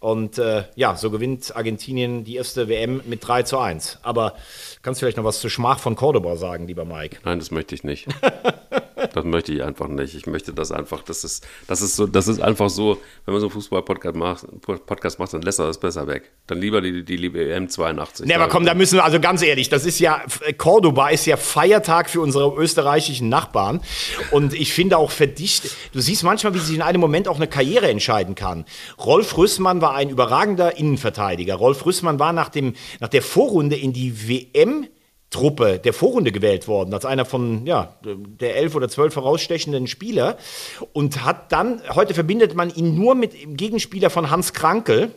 [0.00, 3.98] Und äh, ja, so gewinnt Argentinien die erste WM mit 3 zu 1.
[4.02, 4.34] Aber
[4.82, 7.18] kannst du vielleicht noch was zur Schmach von Cordoba sagen, lieber Mike?
[7.24, 8.08] Nein, das möchte ich nicht.
[9.14, 10.14] das möchte ich einfach nicht.
[10.14, 13.40] Ich möchte das einfach, das ist, das ist so, das ist einfach so, wenn man
[13.40, 14.46] so einen Fußball-Podcast macht,
[14.86, 16.30] Podcast macht, dann lässt er das besser weg.
[16.46, 18.26] Dann lieber die, die liebe EM 82.
[18.26, 20.22] Ne, aber komm, da müssen wir, also ganz ehrlich, das ist ja,
[20.56, 23.80] Cordoba ist ja Feiertag für unsere österreichischen Nachbarn.
[24.30, 27.48] Und ich finde auch verdichtet, du siehst manchmal, wie sich in einem Moment auch eine
[27.48, 28.64] Karriere entscheiden kann.
[28.98, 31.54] Rolf Rüssmann war ein überragender Innenverteidiger.
[31.54, 34.86] Rolf Rüssmann war nach, dem, nach der Vorrunde in die WM
[35.30, 40.38] Truppe der Vorrunde gewählt worden, als einer von ja, der elf oder zwölf herausstechenden Spieler
[40.92, 45.12] und hat dann, heute verbindet man ihn nur mit dem Gegenspieler von Hans Krankel,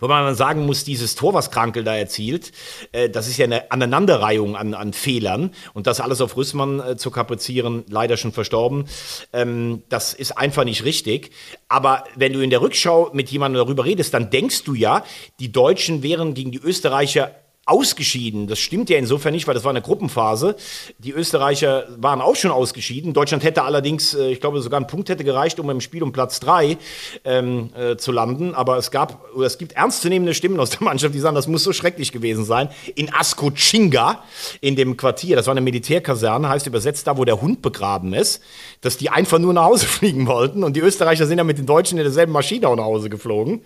[0.00, 2.52] Wobei man sagen muss, dieses Tor, was Krankel da erzielt,
[2.92, 5.50] äh, das ist ja eine Aneinanderreihung an, an Fehlern.
[5.72, 8.86] Und das alles auf Rüssmann äh, zu kaprizieren, leider schon verstorben,
[9.32, 11.30] ähm, das ist einfach nicht richtig.
[11.68, 15.04] Aber wenn du in der Rückschau mit jemandem darüber redest, dann denkst du ja,
[15.40, 17.32] die Deutschen wären gegen die Österreicher
[17.66, 18.46] ausgeschieden.
[18.46, 20.56] Das stimmt ja insofern nicht, weil das war eine Gruppenphase.
[20.98, 23.14] Die Österreicher waren auch schon ausgeschieden.
[23.14, 26.12] Deutschland hätte allerdings, äh, ich glaube, sogar ein Punkt hätte gereicht, um im Spiel um
[26.12, 26.76] Platz drei
[27.24, 28.54] ähm, äh, zu landen.
[28.54, 31.64] Aber es gab, oder es gibt ernstzunehmende Stimmen aus der Mannschaft, die sagen, das muss
[31.64, 32.68] so schrecklich gewesen sein.
[32.96, 34.22] In Askochinga,
[34.60, 38.42] in dem Quartier, das war eine Militärkaserne, heißt übersetzt da, wo der Hund begraben ist,
[38.82, 40.64] dass die einfach nur nach Hause fliegen wollten.
[40.64, 43.62] Und die Österreicher sind ja mit den Deutschen in derselben Maschine auch nach Hause geflogen.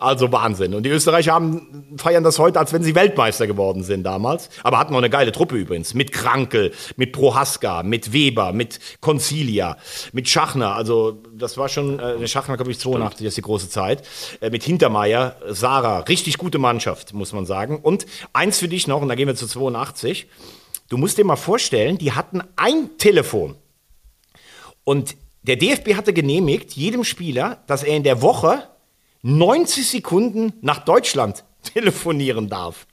[0.00, 0.74] Also Wahnsinn.
[0.74, 4.48] Und die Österreicher haben, feiern das heute, als wenn sie Weltmeister Weltmeister geworden sind damals.
[4.62, 5.94] Aber hatten auch eine geile Truppe übrigens.
[5.94, 9.76] Mit Krankel, mit Prohaska, mit Weber, mit Concilia,
[10.12, 10.74] mit Schachner.
[10.74, 14.02] Also das war schon, äh, Schachner glaube ich 82, das ist die große Zeit.
[14.40, 16.00] Äh, mit Hintermeier, Sarah.
[16.00, 17.78] Richtig gute Mannschaft, muss man sagen.
[17.80, 20.26] Und eins für dich noch, und da gehen wir zu 82.
[20.88, 23.56] Du musst dir mal vorstellen, die hatten ein Telefon.
[24.84, 28.68] Und der DFB hatte genehmigt, jedem Spieler, dass er in der Woche
[29.22, 32.87] 90 Sekunden nach Deutschland telefonieren darf.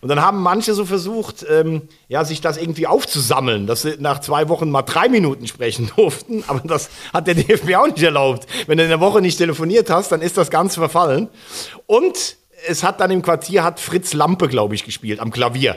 [0.00, 4.20] Und dann haben manche so versucht, ähm, ja, sich das irgendwie aufzusammeln, dass sie nach
[4.20, 6.44] zwei Wochen mal drei Minuten sprechen durften.
[6.46, 8.46] Aber das hat der DFB auch nicht erlaubt.
[8.66, 11.28] Wenn du in der Woche nicht telefoniert hast, dann ist das Ganze verfallen.
[11.86, 12.36] Und
[12.66, 15.76] es hat dann im Quartier hat Fritz Lampe, glaube ich, gespielt am Klavier.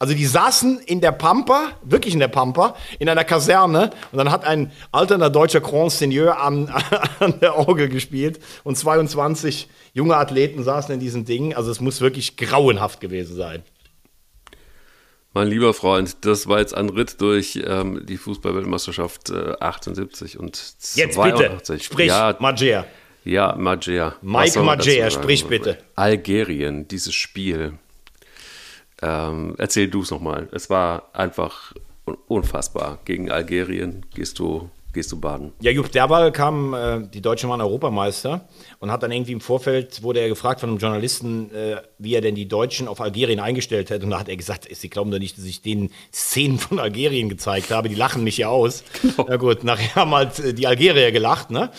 [0.00, 4.30] Also die saßen in der Pampa, wirklich in der Pampa, in einer Kaserne und dann
[4.30, 6.72] hat ein alterner deutscher Grand Seigneur an,
[7.18, 11.52] an der Orgel gespielt und 22 junge Athleten saßen in diesem Ding.
[11.52, 13.64] Also es muss wirklich grauenhaft gewesen sein.
[15.34, 20.54] Mein lieber Freund, das war jetzt ein Ritt durch ähm, die Fußballweltmeisterschaft äh, 78 und
[20.54, 20.96] 82.
[20.96, 22.86] Jetzt bitte, sprich, ja, Magia.
[23.24, 24.14] Ja, Magia.
[24.22, 25.78] Mike Magia, sprich bitte.
[25.96, 27.74] Algerien, dieses Spiel.
[29.02, 30.48] Ähm, erzähl du es nochmal.
[30.52, 31.72] Es war einfach
[32.26, 32.98] unfassbar.
[33.04, 35.52] Gegen Algerien gehst du, gehst du baden.
[35.60, 40.02] Ja, Jupp Derwal kam, äh, die Deutschen waren Europameister und hat dann irgendwie im Vorfeld,
[40.02, 43.90] wurde er gefragt von einem Journalisten, äh, wie er denn die Deutschen auf Algerien eingestellt
[43.90, 44.04] hätte.
[44.04, 47.28] Und da hat er gesagt, sie glauben doch nicht, dass ich den Szenen von Algerien
[47.28, 47.88] gezeigt habe.
[47.88, 48.82] Die lachen mich ja aus.
[49.02, 49.26] Genau.
[49.28, 51.50] Na gut, nachher haben halt äh, die Algerier gelacht.
[51.50, 51.70] Ne?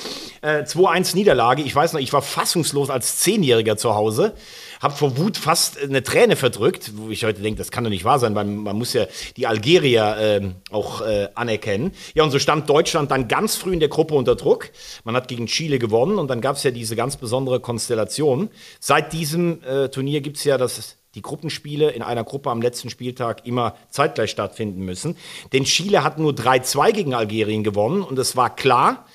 [0.42, 1.64] Äh, 2-1 Niederlage.
[1.64, 4.36] Ich weiß noch, ich war fassungslos als Zehnjähriger zu Hause
[4.80, 8.06] habe vor Wut fast eine Träne verdrückt, wo ich heute denke, das kann doch nicht
[8.06, 9.06] wahr sein, weil man muss ja
[9.38, 11.92] die Algerier äh, auch äh, anerkennen.
[12.14, 14.72] Ja, und so stand Deutschland dann ganz früh in der Gruppe unter Druck.
[15.04, 18.50] Man hat gegen Chile gewonnen und dann gab es ja diese ganz besondere Konstellation.
[18.80, 22.90] Seit diesem äh, Turnier gibt es ja das die Gruppenspiele in einer Gruppe am letzten
[22.90, 25.18] Spieltag immer zeitgleich stattfinden müssen.
[25.54, 29.08] Denn Chile hat nur 3-2 gegen Algerien gewonnen und es war klar,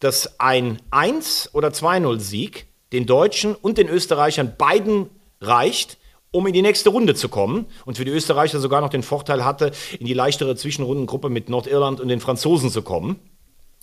[0.00, 5.10] dass ein 1- oder 2-0-Sieg den Deutschen und den Österreichern beiden
[5.40, 5.98] reicht,
[6.30, 7.66] um in die nächste Runde zu kommen.
[7.84, 12.00] Und für die Österreicher sogar noch den Vorteil hatte, in die leichtere Zwischenrundengruppe mit Nordirland
[12.00, 13.20] und den Franzosen zu kommen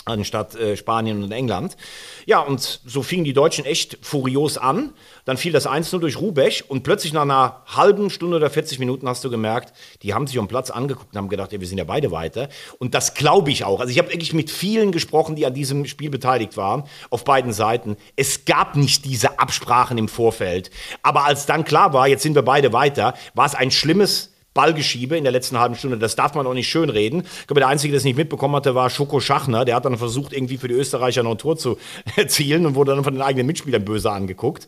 [0.06, 1.78] anstatt äh, Spanien und England.
[2.26, 4.94] Ja, und so fingen die Deutschen echt furios an.
[5.26, 9.08] Dann fiel das 1-0 durch Rubech und plötzlich nach einer halben Stunde oder 40 Minuten
[9.08, 11.78] hast du gemerkt, die haben sich um Platz angeguckt und haben gedacht, ja, wir sind
[11.78, 12.50] ja beide weiter.
[12.80, 13.80] Und das glaube ich auch.
[13.80, 17.54] Also ich habe wirklich mit vielen gesprochen, die an diesem Spiel beteiligt waren, auf beiden
[17.54, 17.96] Seiten.
[18.16, 20.70] Es gab nicht diese Absprachen im Vorfeld.
[21.02, 25.18] Aber als dann klar war, jetzt sind wir beide weiter, war es ein schlimmes Ballgeschiebe
[25.18, 25.98] in der letzten halben Stunde.
[25.98, 27.24] Das darf man auch nicht schönreden.
[27.42, 29.66] Ich glaube, der Einzige, der es nicht mitbekommen hatte, war Schoko Schachner.
[29.66, 31.78] Der hat dann versucht, irgendwie für die Österreicher noch ein Tor zu
[32.16, 34.68] erzielen und wurde dann von den eigenen Mitspielern böse angeguckt.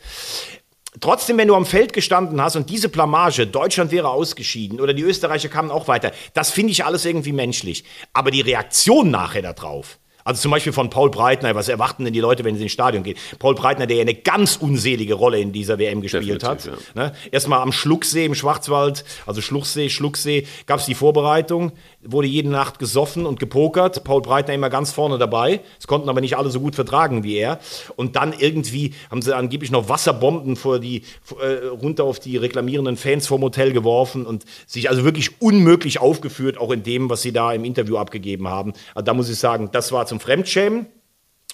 [1.01, 5.03] Trotzdem, wenn du am Feld gestanden hast und diese Blamage, Deutschland wäre ausgeschieden oder die
[5.03, 7.83] Österreicher kamen auch weiter, das finde ich alles irgendwie menschlich.
[8.13, 12.19] Aber die Reaktion nachher darauf, also zum Beispiel von Paul Breitner, was erwarten denn die
[12.19, 13.15] Leute, wenn sie ins Stadion gehen?
[13.37, 16.79] Paul Breitner, der ja eine ganz unselige Rolle in dieser WM gespielt Definitiv, hat.
[16.95, 17.03] Ja.
[17.03, 17.15] Ne?
[17.31, 21.73] Erstmal am Schlucksee im Schwarzwald, also Schluchsee, Schlucksee, gab es die Vorbereitung,
[22.07, 24.03] wurde jede Nacht gesoffen und gepokert.
[24.03, 25.61] Paul Breitner immer ganz vorne dabei.
[25.79, 27.59] Es konnten aber nicht alle so gut vertragen wie er.
[27.95, 31.03] Und dann irgendwie haben sie angeblich noch Wasserbomben vor die,
[31.41, 36.57] äh, runter auf die reklamierenden Fans vom Hotel geworfen und sich also wirklich unmöglich aufgeführt,
[36.57, 38.73] auch in dem, was sie da im Interview abgegeben haben.
[38.93, 40.87] Also da muss ich sagen, das war zum Fremdschämen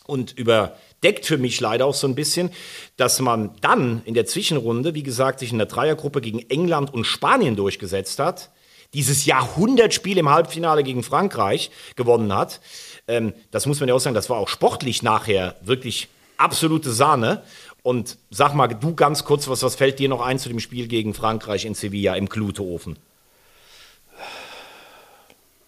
[0.07, 2.49] und überdeckt für mich leider auch so ein bisschen,
[2.97, 7.05] dass man dann in der Zwischenrunde, wie gesagt, sich in der Dreiergruppe gegen England und
[7.05, 8.51] Spanien durchgesetzt hat,
[8.93, 12.59] dieses Jahrhundertspiel im Halbfinale gegen Frankreich gewonnen hat.
[13.07, 17.43] Ähm, das muss man ja auch sagen, das war auch sportlich nachher wirklich absolute Sahne.
[17.83, 20.87] Und sag mal, du ganz kurz, was, was fällt dir noch ein zu dem Spiel
[20.87, 22.97] gegen Frankreich in Sevilla im Klutoofen?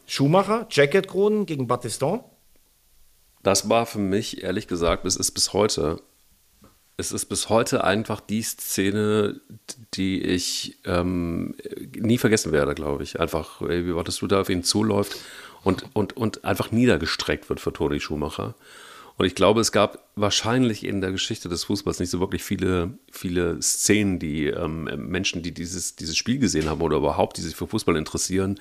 [0.06, 2.24] Schumacher, Jacketkronen gegen Battiston?
[3.44, 6.02] das war für mich, ehrlich gesagt, es ist bis heute,
[6.98, 9.40] es ist bis heute einfach die Szene,
[9.96, 11.56] die ich ähm,
[11.98, 13.20] nie vergessen werde, glaube ich.
[13.20, 15.18] Einfach, wie wartest du da auf ihn zuläuft
[15.64, 18.56] und, und, und einfach niedergestreckt wird für Toni Schumacher.
[19.18, 22.98] Und ich glaube, es gab wahrscheinlich in der Geschichte des Fußballs nicht so wirklich viele,
[23.12, 27.56] viele Szenen, die ähm, Menschen, die dieses, dieses Spiel gesehen haben oder überhaupt, die sich
[27.56, 28.60] für Fußball interessieren,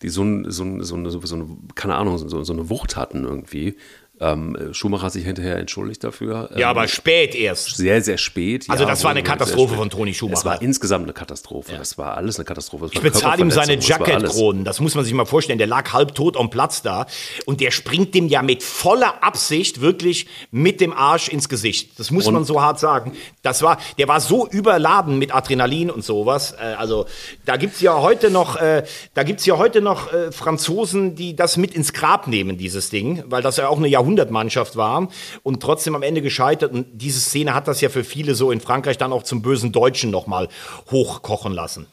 [0.00, 2.96] die so, ein, so, ein, so, eine, so eine, keine Ahnung, so, so eine Wucht
[2.96, 3.76] hatten irgendwie.
[4.22, 6.48] Ähm, Schumacher hat sich hinterher entschuldigt dafür.
[6.52, 7.76] Ja, ähm, aber spät erst.
[7.76, 8.66] Sehr, sehr spät.
[8.68, 10.38] Also ja, das war eine Katastrophe von Toni Schumacher.
[10.38, 11.72] Es war insgesamt eine Katastrophe.
[11.76, 12.88] Das war alles eine Katastrophe.
[12.92, 13.78] Ich bezahle ihm seine.
[13.78, 14.64] Jacketkronen.
[14.64, 15.58] Das muss man sich mal vorstellen.
[15.58, 17.06] Der lag halbtot am Platz da.
[17.46, 21.98] Und der springt dem ja mit voller Absicht wirklich mit dem Arsch ins Gesicht.
[21.98, 23.12] Das muss man so hart sagen.
[23.42, 26.52] Das war, der war so überladen mit Adrenalin und sowas.
[26.52, 27.06] Äh, Also
[27.44, 31.56] da gibt's ja heute noch, äh, da gibt's ja heute noch äh, Franzosen, die das
[31.56, 35.08] mit ins Grab nehmen, dieses Ding, weil das ja auch eine Jahrhundertmannschaft war
[35.42, 36.72] und trotzdem am Ende gescheitert.
[36.72, 39.72] Und diese Szene hat das ja für viele so in Frankreich dann auch zum bösen
[39.72, 40.48] Deutschen nochmal
[40.90, 41.86] hochkochen lassen.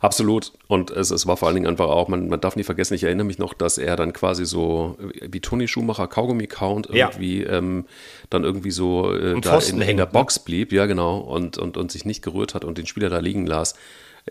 [0.00, 0.52] Absolut.
[0.68, 3.02] Und es, es war vor allen Dingen einfach auch, man, man darf nie vergessen, ich
[3.02, 7.08] erinnere mich noch, dass er dann quasi so, äh, wie Toni Schumacher, Kaugummi-Count, Ja.
[7.08, 7.86] irgendwie ähm,
[8.30, 10.12] dann irgendwie so äh, da in, in der ne?
[10.12, 13.18] Box blieb, ja genau, und, und, und sich nicht gerührt hat und den Spieler da
[13.18, 13.74] liegen las.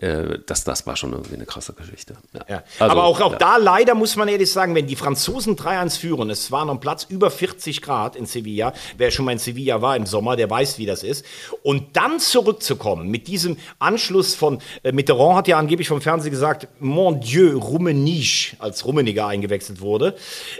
[0.00, 2.16] Äh, das, das war schon irgendwie eine krasse Geschichte.
[2.32, 2.40] Ja.
[2.48, 2.62] Ja.
[2.78, 3.38] Also, Aber auch, auch ja.
[3.38, 7.06] da leider muss man ehrlich sagen, wenn die Franzosen 3-1 führen, es waren am Platz
[7.08, 10.78] über 40 Grad in Sevilla, wer schon mal in Sevilla war im Sommer, der weiß,
[10.78, 11.24] wie das ist.
[11.62, 16.68] Und dann zurückzukommen mit diesem Anschluss von, äh, Mitterrand hat ja angeblich vom Fernsehen gesagt,
[16.80, 20.16] Mon Dieu, Rummenigge, als Rummeniger eingewechselt wurde.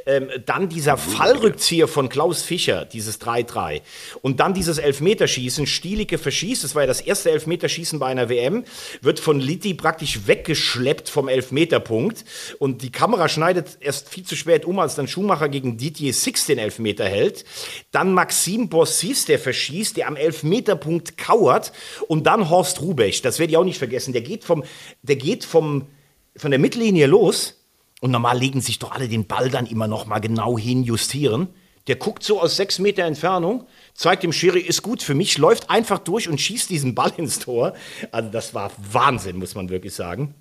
[0.07, 3.83] Ähm, dann dieser Fallrückzieher von Klaus Fischer, dieses 3-3.
[4.23, 8.65] Und dann dieses Elfmeterschießen, Stielicke verschießt, das war ja das erste Elfmeterschießen bei einer WM,
[9.01, 12.25] wird von Litti praktisch weggeschleppt vom Elfmeterpunkt.
[12.59, 16.47] Und die Kamera schneidet erst viel zu spät um, als dann Schumacher gegen Didier Six
[16.47, 17.45] den Elfmeter hält.
[17.91, 21.73] Dann Maxim Bossis, der verschießt, der am Elfmeterpunkt kauert.
[22.07, 24.65] Und dann Horst Rubech, das werde ich auch nicht vergessen, der geht vom,
[25.03, 25.89] der geht vom,
[26.35, 27.67] von der Mittellinie los.
[28.01, 31.49] Und normal legen sich doch alle den Ball dann immer noch mal genau hin, justieren.
[31.87, 33.67] Der guckt so aus sechs Meter Entfernung,
[33.99, 37.41] zeigt dem Schiri, ist gut für mich, läuft einfach durch und schießt diesen Ball ins
[37.41, 37.75] Tor.
[38.13, 40.35] Also das war Wahnsinn, muss man wirklich sagen.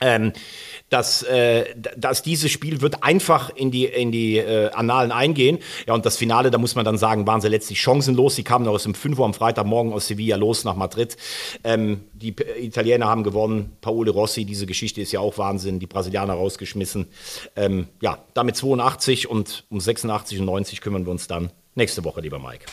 [0.00, 0.32] Ähm,
[0.90, 5.60] dass, äh, dass dieses Spiel wird einfach in die, in die äh, Annalen eingehen.
[5.86, 8.34] Ja, und das Finale, da muss man dann sagen, waren sie letztlich chancenlos.
[8.34, 11.16] Sie kamen aus dem 5 Uhr am Freitagmorgen aus Sevilla los nach Madrid.
[11.62, 13.76] Ähm, die Italiener haben gewonnen.
[13.82, 15.78] Paolo Rossi, diese Geschichte ist ja auch Wahnsinn.
[15.78, 17.06] Die Brasilianer rausgeschmissen.
[17.54, 22.20] Ähm, ja, damit 82 und um 86 und 90 kümmern wir uns dann nächste Woche,
[22.20, 22.66] lieber Mike.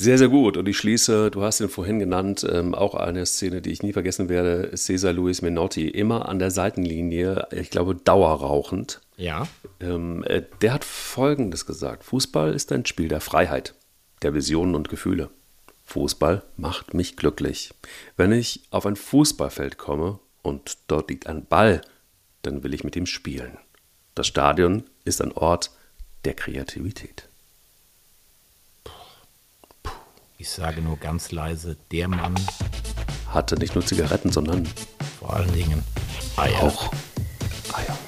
[0.00, 0.56] Sehr, sehr gut.
[0.56, 3.92] Und ich schließe, du hast ihn vorhin genannt, ähm, auch eine Szene, die ich nie
[3.92, 9.02] vergessen werde, Cesar Luis Menotti, immer an der Seitenlinie, ich glaube dauerrauchend.
[9.18, 9.46] Ja.
[9.78, 12.04] Ähm, äh, der hat Folgendes gesagt.
[12.04, 13.74] Fußball ist ein Spiel der Freiheit,
[14.22, 15.28] der Visionen und Gefühle.
[15.84, 17.74] Fußball macht mich glücklich.
[18.16, 21.82] Wenn ich auf ein Fußballfeld komme und dort liegt ein Ball,
[22.40, 23.58] dann will ich mit ihm spielen.
[24.14, 25.72] Das Stadion ist ein Ort
[26.24, 27.29] der Kreativität.
[30.40, 32.34] ich sage nur ganz leise, der Mann
[33.28, 34.66] hatte nicht nur Zigaretten, sondern
[35.18, 35.84] vor allen Dingen
[36.36, 36.62] Eier.
[36.62, 36.90] Auch
[37.74, 37.98] Eier.